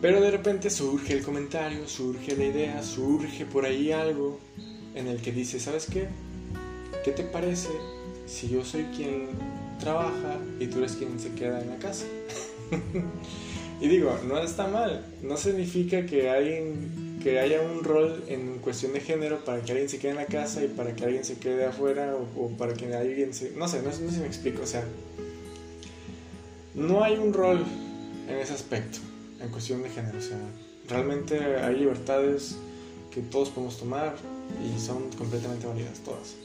Pero 0.00 0.20
de 0.20 0.30
repente 0.30 0.70
surge 0.70 1.12
el 1.12 1.22
comentario, 1.22 1.86
surge 1.86 2.36
la 2.36 2.44
idea, 2.44 2.82
surge 2.82 3.44
por 3.44 3.64
ahí 3.66 3.92
algo 3.92 4.40
en 4.94 5.06
el 5.06 5.20
que 5.20 5.30
dice, 5.30 5.60
¿sabes 5.60 5.86
qué? 5.86 6.08
¿Qué 7.04 7.12
te 7.12 7.22
parece 7.22 7.70
si 8.26 8.48
yo 8.48 8.64
soy 8.64 8.84
quien 8.94 9.28
trabaja 9.78 10.36
y 10.58 10.66
tú 10.66 10.78
eres 10.78 10.92
quien 10.92 11.18
se 11.18 11.32
queda 11.32 11.62
en 11.62 11.70
la 11.70 11.76
casa? 11.76 12.04
y 13.80 13.88
digo, 13.88 14.18
no 14.28 14.38
está 14.42 14.66
mal, 14.68 15.06
no 15.22 15.38
significa 15.38 16.04
que, 16.04 16.28
alguien, 16.28 17.18
que 17.22 17.40
haya 17.40 17.62
un 17.62 17.82
rol 17.82 18.22
en 18.28 18.58
cuestión 18.58 18.92
de 18.92 19.00
género 19.00 19.42
para 19.46 19.62
que 19.62 19.72
alguien 19.72 19.88
se 19.88 19.98
quede 19.98 20.10
en 20.10 20.18
la 20.18 20.26
casa 20.26 20.62
y 20.62 20.68
para 20.68 20.94
que 20.94 21.04
alguien 21.04 21.24
se 21.24 21.38
quede 21.38 21.64
afuera 21.64 22.14
o, 22.36 22.48
para 22.58 22.74
que 22.74 22.94
alguien 22.94 23.32
se... 23.32 23.52
No 23.52 23.66
sé, 23.66 23.80
no, 23.80 23.90
sé 23.92 24.10
si 24.10 24.20
me 24.20 24.26
explico, 24.26 24.62
o 24.62 24.66
sea, 24.66 24.84
no 26.74 27.02
hay 27.02 27.16
un 27.16 27.32
rol 27.32 27.64
en 28.28 28.36
ese 28.36 28.52
aspecto, 28.52 28.98
en 29.40 29.48
cuestión 29.48 29.82
de 29.82 29.88
género, 29.88 30.18
o 30.18 30.22
sea, 30.22 30.38
realmente 30.86 31.56
hay 31.56 31.76
libertades 31.76 32.56
que 33.10 33.22
todos 33.22 33.48
podemos 33.48 33.78
tomar 33.78 34.14
y 34.62 34.78
son 34.78 35.08
completamente 35.16 35.66
válidas 35.66 35.98
todas. 36.00 36.36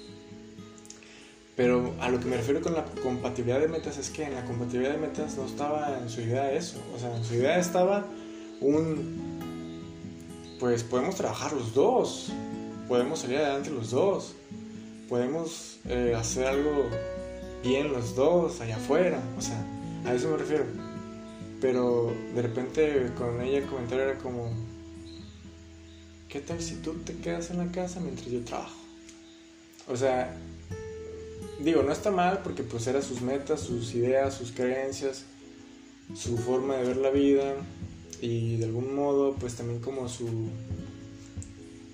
Pero 1.56 1.94
a 2.02 2.10
lo 2.10 2.20
que 2.20 2.26
me 2.26 2.36
refiero 2.36 2.62
con 2.62 2.74
la 2.74 2.84
compatibilidad 3.02 3.62
de 3.62 3.70
metas 3.70 3.98
es 3.98 4.10
que 4.10 4.24
en 4.24 4.36
la 4.36 4.44
compatibilidad 4.44 4.92
de 4.92 4.98
metas 4.98 5.38
no 5.38 5.46
estaba 5.46 5.98
en 5.98 6.10
su 6.10 6.22
idea 6.22 6.52
eso. 6.52 6.82
O 6.94 7.00
sea, 7.00 7.16
en 7.16 7.24
su 7.24 7.36
idea 7.36 7.58
estaba 7.60 8.06
un... 8.60 9.36
Pues 10.60 10.84
podemos 10.84 11.16
trabajar 11.16 11.54
los 11.54 11.74
dos, 11.74 12.32
podemos 12.88 13.20
salir 13.20 13.38
adelante 13.38 13.70
los 13.70 13.92
dos, 13.92 14.36
podemos 15.10 15.80
eh, 15.86 16.14
hacer 16.16 16.48
algo 16.48 16.90
bien 17.64 17.92
los 17.92 18.16
dos 18.16 18.62
allá 18.62 18.76
afuera. 18.76 19.22
O 19.38 19.42
sea, 19.42 19.58
a 20.06 20.14
eso 20.14 20.30
me 20.30 20.38
refiero. 20.38 20.66
Pero 21.62 22.14
de 22.34 22.42
repente 22.42 23.12
con 23.18 23.42
ella 23.42 23.60
el 23.60 23.66
comentario 23.66 24.04
era 24.04 24.18
como, 24.18 24.52
¿qué 26.28 26.42
tal 26.42 26.62
si 26.62 26.76
tú 26.76 26.94
te 27.06 27.16
quedas 27.16 27.50
en 27.50 27.58
la 27.58 27.72
casa 27.72 28.00
mientras 28.02 28.28
yo 28.28 28.44
trabajo? 28.44 28.78
O 29.88 29.96
sea, 29.96 30.36
digo, 31.60 31.84
no 31.84 31.92
está 31.92 32.12
mal 32.12 32.42
porque 32.44 32.64
pues 32.64 32.88
eran 32.88 33.04
sus 33.04 33.22
metas, 33.22 33.62
sus 33.62 33.94
ideas, 33.96 34.34
sus 34.34 34.52
creencias, 34.52 35.26
su 36.14 36.38
forma 36.38 36.76
de 36.76 36.84
ver 36.86 36.98
la 36.98 37.10
vida 37.10 37.56
y 38.22 38.58
de 38.58 38.66
algún 38.66 38.96
modo 38.96 39.36
pues 39.36 39.56
también 39.56 39.80
como 39.80 40.08
su, 40.08 40.50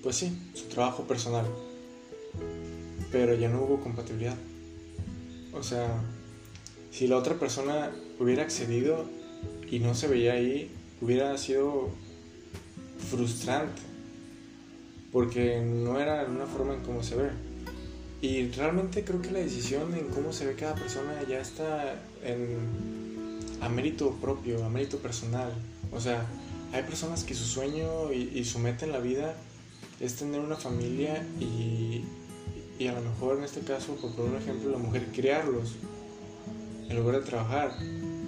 pues 0.02 0.16
sí, 0.16 0.36
su 0.54 0.64
trabajo 0.64 1.04
personal. 1.04 1.46
Pero 3.10 3.34
ya 3.34 3.48
no 3.48 3.62
hubo 3.62 3.80
compatibilidad. 3.80 4.36
O 5.52 5.62
sea, 5.62 6.02
si 6.90 7.06
la 7.06 7.16
otra 7.16 7.34
persona 7.34 7.90
hubiera 8.18 8.42
accedido 8.42 9.04
y 9.70 9.78
no 9.80 9.94
se 9.94 10.08
veía 10.08 10.32
ahí, 10.32 10.70
hubiera 11.00 11.36
sido 11.36 11.90
frustrante. 13.10 13.82
Porque 15.12 15.60
no 15.60 16.00
era 16.00 16.24
una 16.24 16.46
forma 16.46 16.74
en 16.74 16.82
cómo 16.82 17.02
se 17.02 17.16
ve. 17.16 17.51
Y 18.22 18.48
realmente 18.52 19.02
creo 19.02 19.20
que 19.20 19.32
la 19.32 19.40
decisión 19.40 19.94
en 19.94 20.06
cómo 20.06 20.32
se 20.32 20.46
ve 20.46 20.54
cada 20.54 20.76
persona 20.76 21.24
ya 21.28 21.40
está 21.40 22.00
en, 22.22 23.40
a 23.60 23.68
mérito 23.68 24.12
propio, 24.20 24.64
a 24.64 24.68
mérito 24.68 24.98
personal. 24.98 25.52
O 25.90 26.00
sea, 26.00 26.24
hay 26.72 26.84
personas 26.84 27.24
que 27.24 27.34
su 27.34 27.44
sueño 27.44 28.12
y, 28.12 28.44
su 28.44 28.60
meta 28.60 28.86
en 28.86 28.92
la 28.92 29.00
vida 29.00 29.34
es 29.98 30.14
tener 30.14 30.40
una 30.40 30.54
familia 30.54 31.26
y, 31.40 32.04
y 32.78 32.86
a 32.86 32.92
lo 32.92 33.00
mejor 33.00 33.38
en 33.38 33.44
este 33.44 33.60
caso, 33.60 33.96
por 33.96 34.14
poner 34.14 34.30
un 34.30 34.38
ejemplo, 34.38 34.70
la 34.70 34.78
mujer 34.78 35.08
criarlos 35.12 35.74
en 36.88 36.96
lugar 36.96 37.16
de 37.16 37.26
trabajar. 37.26 37.72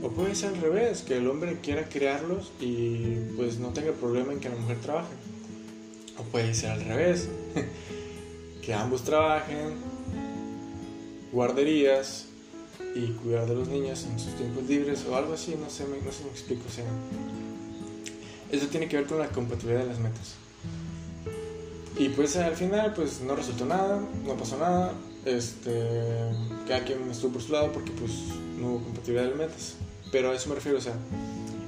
O 0.03 0.09
puede 0.09 0.35
ser 0.35 0.55
al 0.55 0.61
revés, 0.61 1.03
que 1.03 1.19
el 1.19 1.29
hombre 1.29 1.61
quiera 1.63 1.89
criarlos 1.89 2.53
y 2.61 3.15
pues 3.37 3.61
no 3.61 3.69
tenga 3.69 3.93
problema 3.93 4.33
en 4.33 4.41
que 4.41 4.49
la 4.49 4.57
mujer 4.57 4.79
trabaje. 4.81 5.15
O 6.19 6.25
puede 6.25 6.53
ser 6.53 6.73
al 6.73 6.85
revés, 6.85 7.29
que 8.65 8.73
ambos 8.73 9.03
trabajen, 9.05 9.75
guarderías 11.33 12.27
y 12.95 13.09
cuidar 13.13 13.47
de 13.47 13.55
los 13.55 13.69
niños 13.69 14.07
en 14.11 14.19
sus 14.19 14.35
tiempos 14.37 14.65
libres 14.65 15.05
o 15.09 15.17
algo 15.17 15.35
así, 15.35 15.55
no 15.61 15.69
sé, 15.69 15.85
no 15.85 16.13
sé 16.13 16.25
me 16.25 16.31
explico. 16.31 16.63
O 16.67 16.73
sea, 16.73 16.85
eso 18.51 18.67
tiene 18.69 18.89
que 18.89 18.97
ver 18.97 19.07
con 19.07 19.19
la 19.19 19.29
compatibilidad 19.29 19.83
de 19.83 19.89
las 19.89 19.99
metas. 19.99 20.35
Y 21.99 22.09
pues 22.09 22.37
al 22.37 22.57
final 22.57 22.93
pues 22.95 23.21
no 23.21 23.37
resultó 23.37 23.67
nada, 23.67 24.01
no 24.25 24.35
pasó 24.35 24.59
nada, 24.59 24.93
este, 25.25 25.73
cada 26.67 26.85
quien 26.85 27.11
estuvo 27.11 27.35
por 27.35 27.43
su 27.43 27.53
lado 27.53 27.73
porque 27.73 27.93
pues 27.93 28.13
no 28.59 28.69
hubo 28.69 28.85
compatibilidad 28.85 29.29
de 29.29 29.35
metas. 29.35 29.75
Pero 30.11 30.31
a 30.31 30.35
eso 30.35 30.49
me 30.49 30.55
refiero, 30.55 30.79
o 30.79 30.81
sea, 30.81 30.95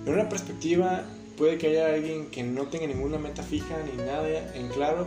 en 0.06 0.12
una 0.12 0.28
perspectiva 0.28 1.04
puede 1.36 1.58
que 1.58 1.68
haya 1.68 1.94
alguien 1.94 2.30
que 2.30 2.42
no 2.42 2.66
tenga 2.68 2.86
ninguna 2.86 3.18
meta 3.18 3.42
fija 3.42 3.76
ni 3.84 4.02
nada 4.02 4.54
en 4.54 4.68
claro 4.68 5.06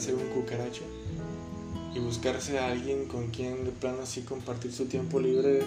ser 0.00 0.14
un 0.14 0.28
cucaracho 0.28 0.82
y 1.94 1.98
buscarse 1.98 2.58
a 2.58 2.68
alguien 2.68 3.06
con 3.06 3.28
quien 3.28 3.64
de 3.64 3.70
plano 3.70 4.02
así 4.02 4.22
compartir 4.22 4.72
su 4.72 4.86
tiempo 4.86 5.18
libre 5.20 5.62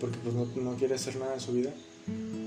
porque 0.00 0.18
pues 0.22 0.34
no, 0.34 0.46
no, 0.56 0.76
quiere 0.76 0.94
hacer 0.94 1.16
nada 1.16 1.34
en 1.34 1.40
su 1.40 1.52
vida 1.52 1.70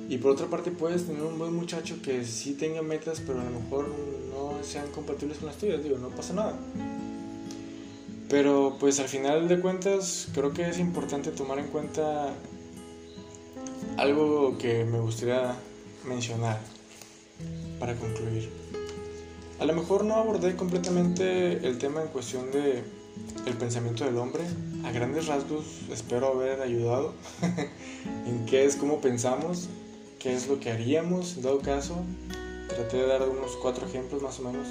y 0.10 0.18
por 0.18 0.32
otra 0.32 0.48
parte 0.48 0.72
puedes 0.72 1.06
tener 1.06 1.22
un 1.24 1.38
buen 1.38 1.54
muchacho 1.54 2.02
que 2.02 2.24
sí 2.26 2.54
tenga 2.54 2.82
metas 2.82 3.22
pero 3.26 3.42
a 3.42 3.44
lo 3.44 3.60
mejor 3.60 3.88
no 4.30 4.64
sean 4.64 4.90
compatibles 4.92 5.38
con 5.38 5.48
las 5.48 5.58
tuyas 5.58 5.84
digo 5.84 5.98
no 5.98 6.10
pasa 6.10 6.34
nada 6.34 6.58
pero 8.30 8.78
pues 8.80 9.00
al 9.00 9.08
final 9.08 9.48
de 9.48 9.60
cuentas 9.60 10.28
creo 10.34 10.54
que 10.54 10.68
es 10.68 10.80
importante 10.80 11.32
tomar 11.32 11.60
en 11.60 11.68
cuenta 11.68 12.34
algo 13.98 14.58
que 14.58 14.86
me 14.86 15.00
gustaría 15.00 15.56
mencionar 16.06 16.60
para 17.80 17.96
concluir. 17.96 18.63
A 19.64 19.66
lo 19.66 19.74
mejor 19.76 20.04
no 20.04 20.16
abordé 20.16 20.58
completamente 20.58 21.66
el 21.66 21.78
tema 21.78 22.02
en 22.02 22.10
cuestión 22.10 22.52
de 22.52 22.84
el 23.46 23.54
pensamiento 23.54 24.04
del 24.04 24.18
hombre. 24.18 24.44
A 24.84 24.92
grandes 24.92 25.28
rasgos 25.28 25.64
espero 25.90 26.34
haber 26.34 26.60
ayudado 26.60 27.14
en 28.28 28.46
qué 28.46 28.66
es 28.66 28.76
cómo 28.76 29.00
pensamos, 29.00 29.70
qué 30.20 30.34
es 30.34 30.50
lo 30.50 30.60
que 30.60 30.70
haríamos 30.70 31.38
en 31.38 31.44
dado 31.44 31.62
caso. 31.62 31.96
Traté 32.68 32.98
de 32.98 33.08
dar 33.08 33.22
unos 33.30 33.56
cuatro 33.62 33.88
ejemplos 33.88 34.22
más 34.22 34.38
o 34.42 34.52
menos. 34.52 34.68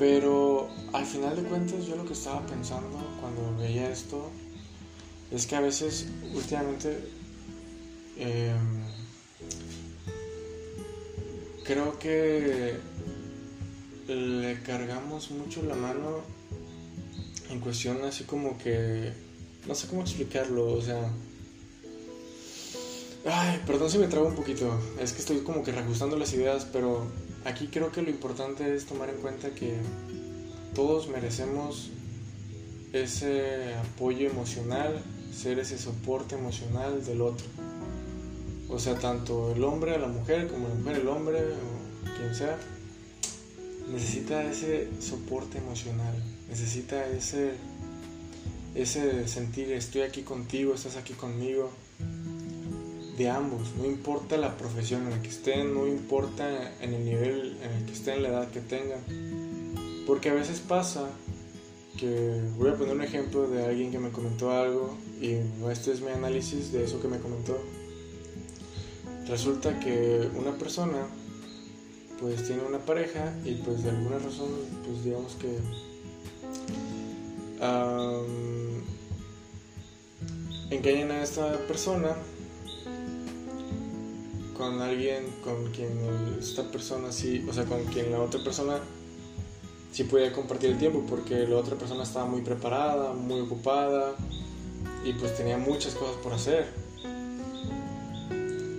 Pero 0.00 0.68
al 0.92 1.06
final 1.06 1.36
de 1.36 1.42
cuentas 1.44 1.86
yo 1.86 1.94
lo 1.94 2.04
que 2.04 2.14
estaba 2.14 2.44
pensando 2.46 2.98
cuando 3.20 3.56
veía 3.56 3.88
esto 3.88 4.30
es 5.30 5.46
que 5.46 5.54
a 5.54 5.60
veces 5.60 6.08
últimamente 6.34 6.98
eh, 8.18 8.52
creo 11.64 11.96
que 12.00 12.74
le 14.08 14.60
cargamos 14.62 15.30
mucho 15.30 15.62
la 15.62 15.74
mano 15.74 16.20
en 17.50 17.60
cuestión 17.60 18.02
así 18.04 18.24
como 18.24 18.58
que 18.58 19.12
no 19.66 19.74
sé 19.74 19.86
cómo 19.86 20.02
explicarlo, 20.02 20.72
o 20.72 20.82
sea, 20.82 21.08
ay, 23.26 23.60
perdón 23.66 23.90
si 23.90 23.98
me 23.98 24.08
trago 24.08 24.26
un 24.26 24.34
poquito, 24.34 24.78
es 25.00 25.12
que 25.12 25.20
estoy 25.20 25.38
como 25.40 25.62
que 25.62 25.72
reajustando 25.72 26.16
las 26.16 26.32
ideas, 26.32 26.66
pero 26.72 27.06
aquí 27.44 27.68
creo 27.68 27.92
que 27.92 28.02
lo 28.02 28.10
importante 28.10 28.74
es 28.74 28.86
tomar 28.86 29.10
en 29.10 29.16
cuenta 29.16 29.50
que 29.50 29.76
todos 30.74 31.08
merecemos 31.08 31.90
ese 32.92 33.74
apoyo 33.74 34.28
emocional, 34.28 35.02
ser 35.32 35.58
ese 35.58 35.78
soporte 35.78 36.34
emocional 36.34 37.04
del 37.04 37.20
otro. 37.20 37.46
O 38.68 38.78
sea, 38.78 38.98
tanto 38.98 39.52
el 39.52 39.62
hombre 39.64 39.94
a 39.94 39.98
la 39.98 40.08
mujer 40.08 40.48
como 40.48 40.68
la 40.68 40.74
mujer 40.74 40.96
el 40.96 41.08
hombre 41.08 41.38
o 41.40 42.16
quien 42.16 42.34
sea, 42.34 42.58
necesita 43.90 44.42
ese 44.44 44.88
soporte 45.00 45.58
emocional, 45.58 46.14
necesita 46.48 47.06
ese, 47.08 47.52
ese 48.74 49.26
sentir 49.28 49.72
estoy 49.72 50.02
aquí 50.02 50.22
contigo, 50.22 50.74
estás 50.74 50.96
aquí 50.96 51.14
conmigo, 51.14 51.70
de 53.16 53.28
ambos, 53.28 53.72
no 53.76 53.84
importa 53.84 54.36
la 54.36 54.56
profesión 54.56 55.02
en 55.02 55.10
la 55.10 55.22
que 55.22 55.28
estén, 55.28 55.74
no 55.74 55.86
importa 55.86 56.72
en 56.80 56.94
el 56.94 57.04
nivel 57.04 57.58
en 57.62 57.70
el 57.72 57.84
que 57.84 57.92
estén, 57.92 58.22
la 58.22 58.30
edad 58.30 58.50
que 58.50 58.60
tengan, 58.60 59.00
porque 60.06 60.30
a 60.30 60.34
veces 60.34 60.60
pasa 60.60 61.10
que 61.98 62.40
voy 62.56 62.70
a 62.70 62.76
poner 62.76 62.94
un 62.94 63.02
ejemplo 63.02 63.46
de 63.48 63.64
alguien 63.64 63.90
que 63.90 63.98
me 63.98 64.10
comentó 64.10 64.50
algo 64.50 64.96
y 65.20 65.34
este 65.70 65.92
es 65.92 66.00
mi 66.00 66.10
análisis 66.10 66.72
de 66.72 66.84
eso 66.84 67.00
que 67.00 67.08
me 67.08 67.18
comentó. 67.18 67.56
Resulta 69.28 69.78
que 69.78 70.28
una 70.36 70.52
persona 70.58 71.06
pues 72.22 72.46
tiene 72.46 72.62
una 72.62 72.78
pareja 72.78 73.34
y 73.44 73.56
pues 73.56 73.82
de 73.82 73.90
alguna 73.90 74.18
razón 74.18 74.48
pues 74.86 75.04
digamos 75.04 75.34
que 75.34 75.58
engañan 80.70 81.10
a 81.10 81.22
esta 81.22 81.58
persona 81.66 82.14
con 84.56 84.80
alguien 84.80 85.24
con 85.42 85.72
quien 85.72 85.90
esta 86.38 86.62
persona 86.70 87.10
sí, 87.10 87.44
o 87.48 87.52
sea, 87.52 87.64
con 87.64 87.84
quien 87.86 88.12
la 88.12 88.20
otra 88.20 88.42
persona 88.44 88.78
sí 89.90 90.04
podía 90.04 90.32
compartir 90.32 90.70
el 90.70 90.78
tiempo 90.78 91.04
porque 91.08 91.46
la 91.46 91.56
otra 91.56 91.76
persona 91.76 92.04
estaba 92.04 92.26
muy 92.26 92.42
preparada, 92.42 93.12
muy 93.12 93.40
ocupada 93.40 94.14
y 95.04 95.12
pues 95.14 95.36
tenía 95.36 95.58
muchas 95.58 95.94
cosas 95.94 96.16
por 96.22 96.32
hacer. 96.32 96.66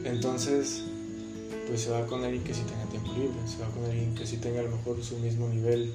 Entonces, 0.05 0.83
pues 1.67 1.81
se 1.81 1.89
va 1.89 2.05
con 2.05 2.23
alguien 2.23 2.43
que 2.43 2.53
sí 2.53 2.61
tenga 2.63 2.85
tiempo 2.85 3.13
libre, 3.13 3.35
se 3.45 3.61
va 3.61 3.69
con 3.69 3.83
alguien 3.85 4.13
que 4.15 4.25
sí 4.25 4.37
tenga 4.37 4.59
a 4.59 4.63
lo 4.63 4.71
mejor 4.71 5.03
su 5.03 5.17
mismo 5.17 5.47
nivel 5.47 5.93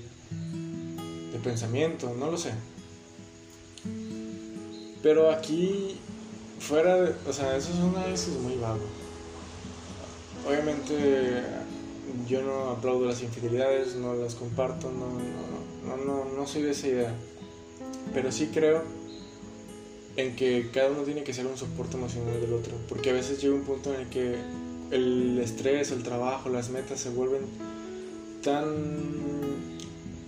de 1.32 1.38
pensamiento, 1.38 2.14
no 2.18 2.30
lo 2.30 2.38
sé. 2.38 2.52
Pero 5.02 5.30
aquí, 5.30 5.96
fuera 6.58 6.96
de, 6.96 7.14
o 7.28 7.32
sea, 7.32 7.56
eso 7.56 7.70
es 7.72 7.78
un 7.78 7.94
análisis 7.96 8.34
muy 8.34 8.56
vago. 8.56 8.84
Obviamente 10.46 11.42
yo 12.28 12.42
no 12.42 12.70
aplaudo 12.70 13.06
las 13.06 13.22
infidelidades, 13.22 13.94
no 13.96 14.14
las 14.14 14.34
comparto, 14.34 14.90
no, 14.90 15.08
no, 15.86 16.04
no, 16.04 16.24
no, 16.24 16.46
soy 16.46 16.62
de 16.62 16.70
esa 16.70 16.88
idea. 16.88 17.14
Pero 18.12 18.32
sí 18.32 18.50
creo 18.52 18.82
en 20.16 20.34
que 20.34 20.70
cada 20.72 20.90
uno 20.90 21.02
tiene 21.02 21.22
que 21.22 21.32
ser 21.32 21.46
un 21.46 21.56
soporte 21.56 21.96
emocional 21.96 22.40
del 22.40 22.52
otro, 22.52 22.74
porque 22.88 23.10
a 23.10 23.12
veces 23.12 23.40
llega 23.40 23.54
un 23.54 23.62
punto 23.62 23.94
en 23.94 24.00
el 24.00 24.08
que 24.08 24.36
el 24.90 25.38
estrés, 25.38 25.90
el 25.90 26.02
trabajo, 26.02 26.48
las 26.48 26.70
metas 26.70 27.00
se 27.00 27.10
vuelven 27.10 27.42
tan 28.42 28.66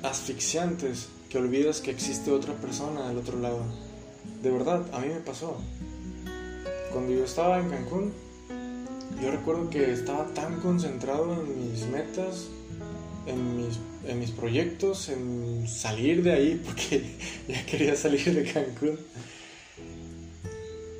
asfixiantes 0.02 1.08
que 1.28 1.38
olvidas 1.38 1.80
que 1.80 1.90
existe 1.90 2.30
otra 2.30 2.54
persona 2.54 3.08
del 3.08 3.18
otro 3.18 3.38
lado. 3.38 3.60
De 4.42 4.50
verdad, 4.50 4.86
a 4.92 5.00
mí 5.00 5.08
me 5.08 5.20
pasó. 5.20 5.56
Cuando 6.92 7.12
yo 7.12 7.24
estaba 7.24 7.60
en 7.60 7.70
Cancún, 7.70 8.12
yo 9.22 9.30
recuerdo 9.30 9.70
que 9.70 9.92
estaba 9.92 10.26
tan 10.34 10.60
concentrado 10.60 11.32
en 11.34 11.70
mis 11.70 11.86
metas, 11.86 12.48
en 13.26 13.56
mis, 13.56 13.78
en 14.06 14.18
mis 14.18 14.30
proyectos, 14.30 15.08
en 15.08 15.68
salir 15.68 16.22
de 16.22 16.32
ahí, 16.32 16.62
porque 16.64 17.04
ya 17.48 17.64
quería 17.66 17.94
salir 17.96 18.24
de 18.34 18.50
Cancún, 18.50 18.98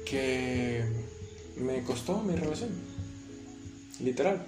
que 0.05 0.85
me 1.57 1.83
costó 1.83 2.21
mi 2.23 2.37
relación. 2.37 2.90
Literal. 4.03 4.47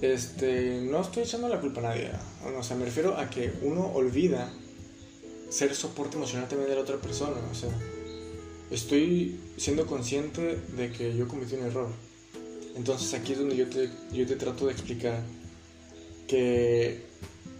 Este, 0.00 0.80
no 0.82 1.00
estoy 1.00 1.22
echando 1.22 1.48
la 1.48 1.60
culpa 1.60 1.80
a 1.80 1.84
nadie. 1.84 2.10
O 2.58 2.62
sea, 2.62 2.76
me 2.76 2.84
refiero 2.84 3.16
a 3.16 3.30
que 3.30 3.52
uno 3.62 3.86
olvida 3.94 4.52
ser 5.48 5.74
soporte 5.74 6.16
emocional 6.16 6.48
también 6.48 6.70
de 6.70 6.76
la 6.76 6.82
otra 6.82 6.96
persona. 6.96 7.36
O 7.50 7.54
sea, 7.54 7.70
estoy 8.70 9.38
siendo 9.56 9.86
consciente 9.86 10.58
de 10.76 10.90
que 10.90 11.16
yo 11.16 11.28
cometí 11.28 11.54
un 11.54 11.66
error 11.66 11.88
entonces 12.74 13.12
aquí 13.14 13.32
es 13.32 13.38
donde 13.38 13.56
yo 13.56 13.68
te, 13.68 13.90
yo 14.12 14.26
te 14.26 14.36
trato 14.36 14.66
de 14.66 14.72
explicar 14.72 15.20
que 16.26 17.02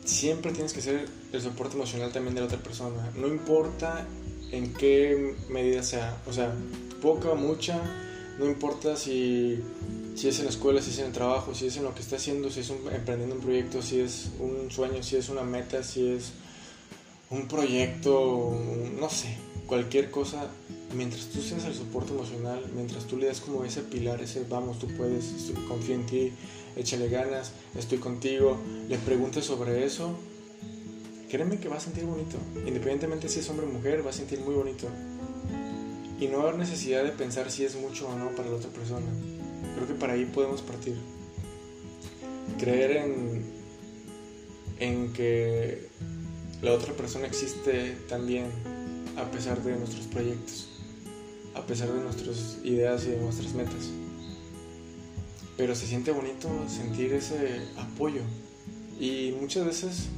siempre 0.05 0.53
tienes 0.53 0.73
que 0.73 0.81
ser 0.81 1.07
el 1.33 1.41
soporte 1.41 1.77
emocional 1.77 2.13
también 2.13 2.35
de 2.35 2.41
la 2.41 2.47
otra 2.47 2.59
persona. 2.59 3.11
No 3.17 3.29
importa 3.29 4.07
en 4.51 4.73
qué 4.75 5.35
medida 5.51 5.83
sea, 5.83 6.21
o 6.27 6.33
sea, 6.33 6.53
poca 7.01 7.35
mucha, 7.35 7.81
no 8.39 8.47
importa 8.47 8.97
si, 8.97 9.61
si 10.15 10.29
es 10.29 10.39
en 10.39 10.45
la 10.45 10.51
escuela, 10.51 10.83
si 10.83 10.91
es 10.91 10.99
en 10.99 11.07
el 11.07 11.13
trabajo, 11.13 11.55
si 11.55 11.67
es 11.67 11.77
en 11.77 11.85
lo 11.85 11.95
que 11.95 12.01
está 12.01 12.17
haciendo, 12.17 12.51
si 12.51 12.61
es 12.61 12.71
emprendiendo 12.71 13.35
un 13.35 13.41
proyecto, 13.41 13.83
si 13.83 14.01
es 14.01 14.31
un 14.39 14.71
sueño, 14.71 15.03
si 15.03 15.17
es 15.17 15.29
una 15.29 15.43
meta, 15.43 15.83
si 15.83 16.07
es 16.07 16.33
un 17.31 17.49
proyecto, 17.49 18.55
no 18.99 19.09
sé, 19.09 19.37
cualquier 19.67 20.11
cosa, 20.11 20.49
mientras 20.95 21.27
tú 21.27 21.41
seas 21.41 21.65
el 21.65 21.75
soporte 21.75 22.13
emocional, 22.13 22.63
mientras 22.75 23.07
tú 23.07 23.17
le 23.17 23.27
das 23.27 23.41
como 23.41 23.65
ese 23.65 23.81
pilar, 23.83 24.21
ese 24.21 24.45
vamos, 24.49 24.79
tú 24.79 24.87
puedes, 24.97 25.53
confío 25.67 25.95
en 25.95 26.07
ti, 26.07 26.33
échale 26.77 27.09
ganas, 27.09 27.53
estoy 27.77 27.99
contigo, 27.99 28.59
le 28.89 28.99
preguntes 28.99 29.47
sobre 29.47 29.85
eso, 29.85 30.15
créeme 31.31 31.59
que 31.59 31.69
va 31.69 31.77
a 31.77 31.81
sentir 31.81 32.05
bonito. 32.05 32.37
Independientemente 32.67 33.29
si 33.31 33.41
es 33.41 33.49
hombre 33.49 33.67
o 33.67 33.71
mujer, 33.71 34.05
va 34.05 34.11
a 34.11 34.13
sentir 34.13 34.41
muy 34.41 34.55
bonito. 34.55 34.87
Y 36.21 36.27
no 36.27 36.43
haber 36.43 36.57
necesidad 36.57 37.03
de 37.03 37.11
pensar 37.11 37.51
si 37.51 37.65
es 37.65 37.75
mucho 37.75 38.09
o 38.09 38.19
no 38.19 38.31
para 38.37 38.51
la 38.51 38.57
otra 38.57 38.71
persona. 38.71 39.07
Creo 39.75 39.87
que 39.87 39.95
para 39.95 40.15
ahí 40.15 40.25
podemos 40.25 40.63
partir. 40.63 40.97
Creer 42.59 42.97
en, 42.99 43.45
en 44.79 45.13
que 45.13 45.89
la 46.61 46.73
otra 46.73 46.93
persona 46.95 47.27
existe 47.27 47.97
también 48.09 48.47
a 49.17 49.31
pesar 49.31 49.63
de 49.63 49.77
nuestros 49.77 50.07
proyectos 50.07 50.73
a 51.55 51.67
pesar 51.67 51.93
de 51.93 52.01
nuestras 52.01 52.59
ideas 52.65 53.05
y 53.05 53.11
de 53.11 53.19
nuestras 53.19 53.53
metas. 53.55 53.91
Pero 55.57 55.75
se 55.75 55.87
siente 55.87 56.11
bonito 56.13 56.49
sentir 56.69 57.13
ese 57.13 57.61
apoyo. 57.77 58.23
Y 58.99 59.35
muchas 59.41 59.67
veces, 59.67 60.09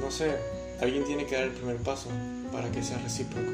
no 0.00 0.10
sé, 0.10 0.36
alguien 0.80 1.04
tiene 1.04 1.26
que 1.26 1.34
dar 1.34 1.44
el 1.44 1.52
primer 1.52 1.76
paso 1.78 2.08
para 2.52 2.70
que 2.70 2.82
sea 2.82 2.98
recíproco. 2.98 3.50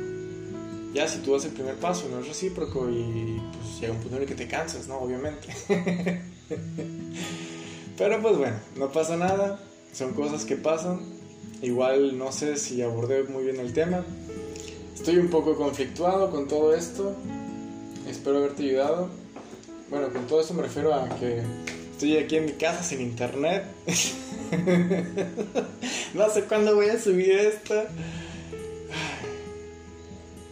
Ya 0.95 1.09
si 1.09 1.19
tú 1.19 1.33
das 1.33 1.45
el 1.45 1.53
primer 1.53 1.75
paso 1.75 2.09
no 2.09 2.21
es 2.21 2.29
recíproco 2.29 2.89
y 2.89 3.43
pues 3.53 3.81
llega 3.81 3.93
un 3.93 3.99
punto 3.99 4.17
en 4.17 4.23
el 4.23 4.29
que 4.29 4.35
te 4.35 4.47
cansas, 4.47 4.87
¿no? 4.87 4.99
Obviamente. 4.99 5.49
Pero 7.99 8.23
pues 8.23 8.39
bueno, 8.39 8.57
no 8.77 8.93
pasa 8.93 9.17
nada, 9.17 9.61
son 9.93 10.15
cosas 10.15 10.45
que 10.45 10.57
pasan. 10.57 11.01
Igual 11.63 12.17
no 12.17 12.31
sé 12.31 12.57
si 12.57 12.83
abordé 12.83 13.25
muy 13.25 13.45
bien 13.45 13.59
el 13.59 13.73
tema, 13.73 14.05
Estoy 14.95 15.19
un 15.19 15.29
poco 15.29 15.57
conflictuado 15.57 16.31
con 16.31 16.49
todo 16.49 16.75
esto. 16.75 17.15
Espero 18.09 18.39
haberte 18.39 18.63
ayudado. 18.63 19.11
Bueno, 19.91 20.09
con 20.11 20.27
todo 20.27 20.41
esto 20.41 20.55
me 20.55 20.63
refiero 20.63 20.95
a 20.95 21.09
que 21.19 21.43
estoy 21.93 22.17
aquí 22.17 22.37
en 22.37 22.47
mi 22.47 22.53
casa 22.53 22.83
sin 22.83 23.01
internet. 23.01 23.65
no 26.15 26.31
sé 26.31 26.45
cuándo 26.45 26.77
voy 26.77 26.89
a 26.89 26.99
subir 26.99 27.33
esto. 27.33 27.75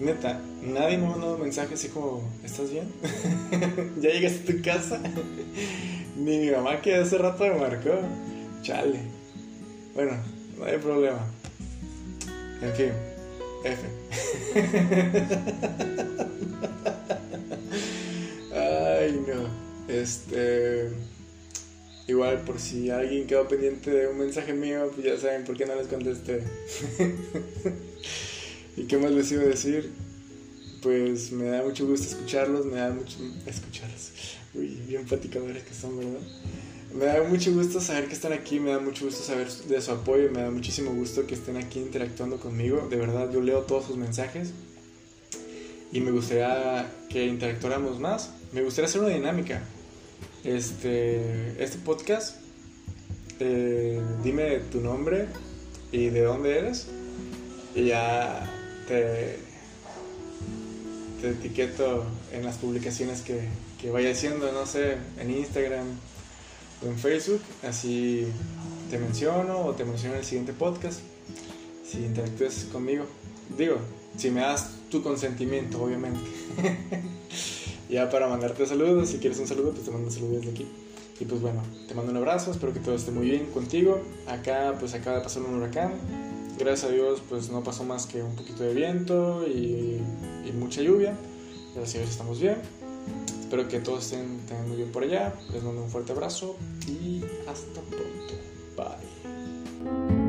Neta, 0.03 0.41
nadie 0.63 0.99
me 0.99 1.07
ha 1.07 1.11
mandado 1.11 1.39
mensaje 1.39 1.75
así 1.75 1.87
como, 1.87 2.29
¿estás 2.43 2.73
bien? 2.73 2.89
¿Ya 4.01 4.11
llegaste 4.11 4.41
a 4.41 4.47
tu 4.57 4.61
casa? 4.61 5.01
Ni 6.17 6.39
mi 6.39 6.51
mamá 6.51 6.81
que 6.81 6.97
hace 6.97 7.19
rato 7.19 7.45
me 7.45 7.55
marcó. 7.55 8.01
Chale. 8.63 8.99
Bueno, 9.95 10.15
no 10.59 10.65
hay 10.65 10.79
problema. 10.79 11.25
En 12.63 12.73
fin. 12.75 12.91
F. 13.63 13.81
Ay, 18.57 19.25
no. 19.25 19.49
Este. 19.87 20.91
Igual, 22.09 22.41
por 22.41 22.59
si 22.59 22.91
alguien 22.91 23.29
quedó 23.29 23.47
pendiente 23.47 23.93
de 23.93 24.09
un 24.09 24.19
mensaje 24.19 24.53
mío, 24.53 24.91
pues 24.93 25.07
ya 25.07 25.17
saben 25.17 25.45
por 25.45 25.57
qué 25.57 25.65
no 25.65 25.77
les 25.77 25.87
contesté. 25.87 26.43
¿Y 28.77 28.85
qué 28.85 28.97
más 28.97 29.11
les 29.11 29.31
iba 29.33 29.43
a 29.43 29.47
decir? 29.47 29.91
Pues 30.83 31.31
me 31.33 31.45
da 31.45 31.63
mucho 31.63 31.87
gusto 31.87 32.09
escucharlos, 32.09 32.67
me 32.67 32.77
da 32.77 32.91
mucho. 32.91 33.19
escucharlos. 33.47 34.13
Uy, 34.55 34.83
bien 34.87 35.05
platicadores 35.05 35.63
que 35.63 35.75
son, 35.75 35.99
¿verdad? 35.99 36.21
Me 36.95 37.07
da 37.07 37.23
mucho 37.23 37.53
gusto 37.53 37.81
saber 37.81 38.07
que 38.07 38.15
están 38.15 38.33
aquí, 38.33 38.61
me 38.61 38.71
da 38.71 38.79
mucho 38.79 39.07
gusto 39.07 39.23
saber 39.23 39.51
de 39.51 39.81
su 39.81 39.93
apoyo, 39.93 40.31
me 40.31 40.43
da 40.43 40.51
muchísimo 40.51 40.93
gusto 40.93 41.27
que 41.27 41.35
estén 41.35 41.57
aquí 41.57 41.79
interactuando 41.79 42.39
conmigo. 42.39 42.87
De 42.91 42.97
verdad, 42.97 43.31
yo 43.33 43.41
leo 43.41 43.61
todos 43.61 43.87
sus 43.87 43.97
mensajes 43.97 44.53
y 45.91 46.01
me 46.01 46.11
gustaría 46.11 46.91
que 47.09 47.27
interactuáramos 47.27 47.99
más. 48.01 48.31
Me 48.53 48.63
gustaría 48.63 48.89
hacer 48.89 49.01
una 49.01 49.11
dinámica. 49.11 49.63
Este, 50.45 51.63
este 51.63 51.79
podcast, 51.79 52.37
eh, 53.41 54.01
dime 54.23 54.59
tu 54.71 54.81
nombre 54.81 55.29
y 55.93 56.09
de 56.09 56.23
dónde 56.23 56.59
eres 56.59 56.89
y 57.75 57.87
ya 57.87 58.52
te, 58.89 59.39
etiqueto 61.23 62.05
en 62.33 62.45
las 62.45 62.57
publicaciones 62.57 63.21
que, 63.21 63.49
que 63.81 63.91
vaya 63.91 64.11
haciendo, 64.11 64.51
no 64.53 64.67
sé, 64.67 64.97
en 65.19 65.31
Instagram 65.31 65.87
o 66.83 66.87
en 66.89 66.99
Facebook, 66.99 67.41
así 67.63 68.27
te 68.91 68.99
menciono 68.99 69.67
o 69.67 69.73
te 69.73 69.85
menciono 69.85 70.15
en 70.15 70.21
el 70.21 70.27
siguiente 70.27 70.53
podcast 70.53 71.01
si 71.93 71.99
interactúas 71.99 72.67
conmigo. 72.73 73.05
Digo, 73.57 73.77
si 74.17 74.31
me 74.31 74.41
das 74.41 74.71
tu 74.91 75.03
consentimiento, 75.03 75.83
obviamente. 75.83 76.21
ya 77.91 78.09
para 78.11 78.29
mandarte 78.29 78.67
saludos, 78.67 79.11
si 79.11 79.19
quieres 79.19 79.39
un 79.39 79.47
saludo, 79.47 79.73
pues 79.73 79.85
te 79.85 79.91
mando 79.91 80.09
un 80.09 80.13
saludo 80.13 80.39
desde 80.39 80.51
aquí. 80.51 80.67
Y 81.21 81.25
pues 81.25 81.41
bueno, 81.41 81.63
te 81.87 81.95
mando 81.95 82.11
un 82.11 82.17
abrazo, 82.17 82.51
espero 82.51 82.73
que 82.73 82.81
todo 82.81 82.95
esté 82.95 83.11
muy 83.11 83.27
bien 83.27 83.47
contigo. 83.47 84.01
Acá 84.27 84.75
pues 84.81 84.95
acaba 84.95 85.19
de 85.19 85.23
pasar 85.23 85.43
un 85.43 85.55
huracán. 85.55 85.93
Gracias 86.63 86.93
a 86.93 86.95
Dios 86.95 87.21
pues 87.29 87.51
no 87.51 87.65
pasó 87.65 87.83
más 87.83 88.07
que 88.07 88.23
un 88.23 88.37
poquito 88.37 88.63
de 88.63 88.73
viento 88.73 89.45
y, 89.49 90.01
mucha 90.55 90.81
lluvia. 90.81 91.17
Gracias 91.75 91.97
a 91.97 91.99
Dios 91.99 92.11
estamos 92.11 92.41
bien. 92.41 92.59
Espero 93.41 93.67
que 93.67 93.81
todos 93.81 94.05
estén, 94.05 94.39
estén 94.39 94.69
muy 94.69 94.77
bien 94.77 94.93
por 94.93 95.03
allá. 95.03 95.35
Les 95.53 95.63
mando 95.65 95.83
un 95.83 95.91
fuerte 95.91 96.13
abrazo 96.13 96.57
y 96.87 97.25
hasta 97.49 97.81
pronto. 97.81 98.35
Bye. 98.77 100.22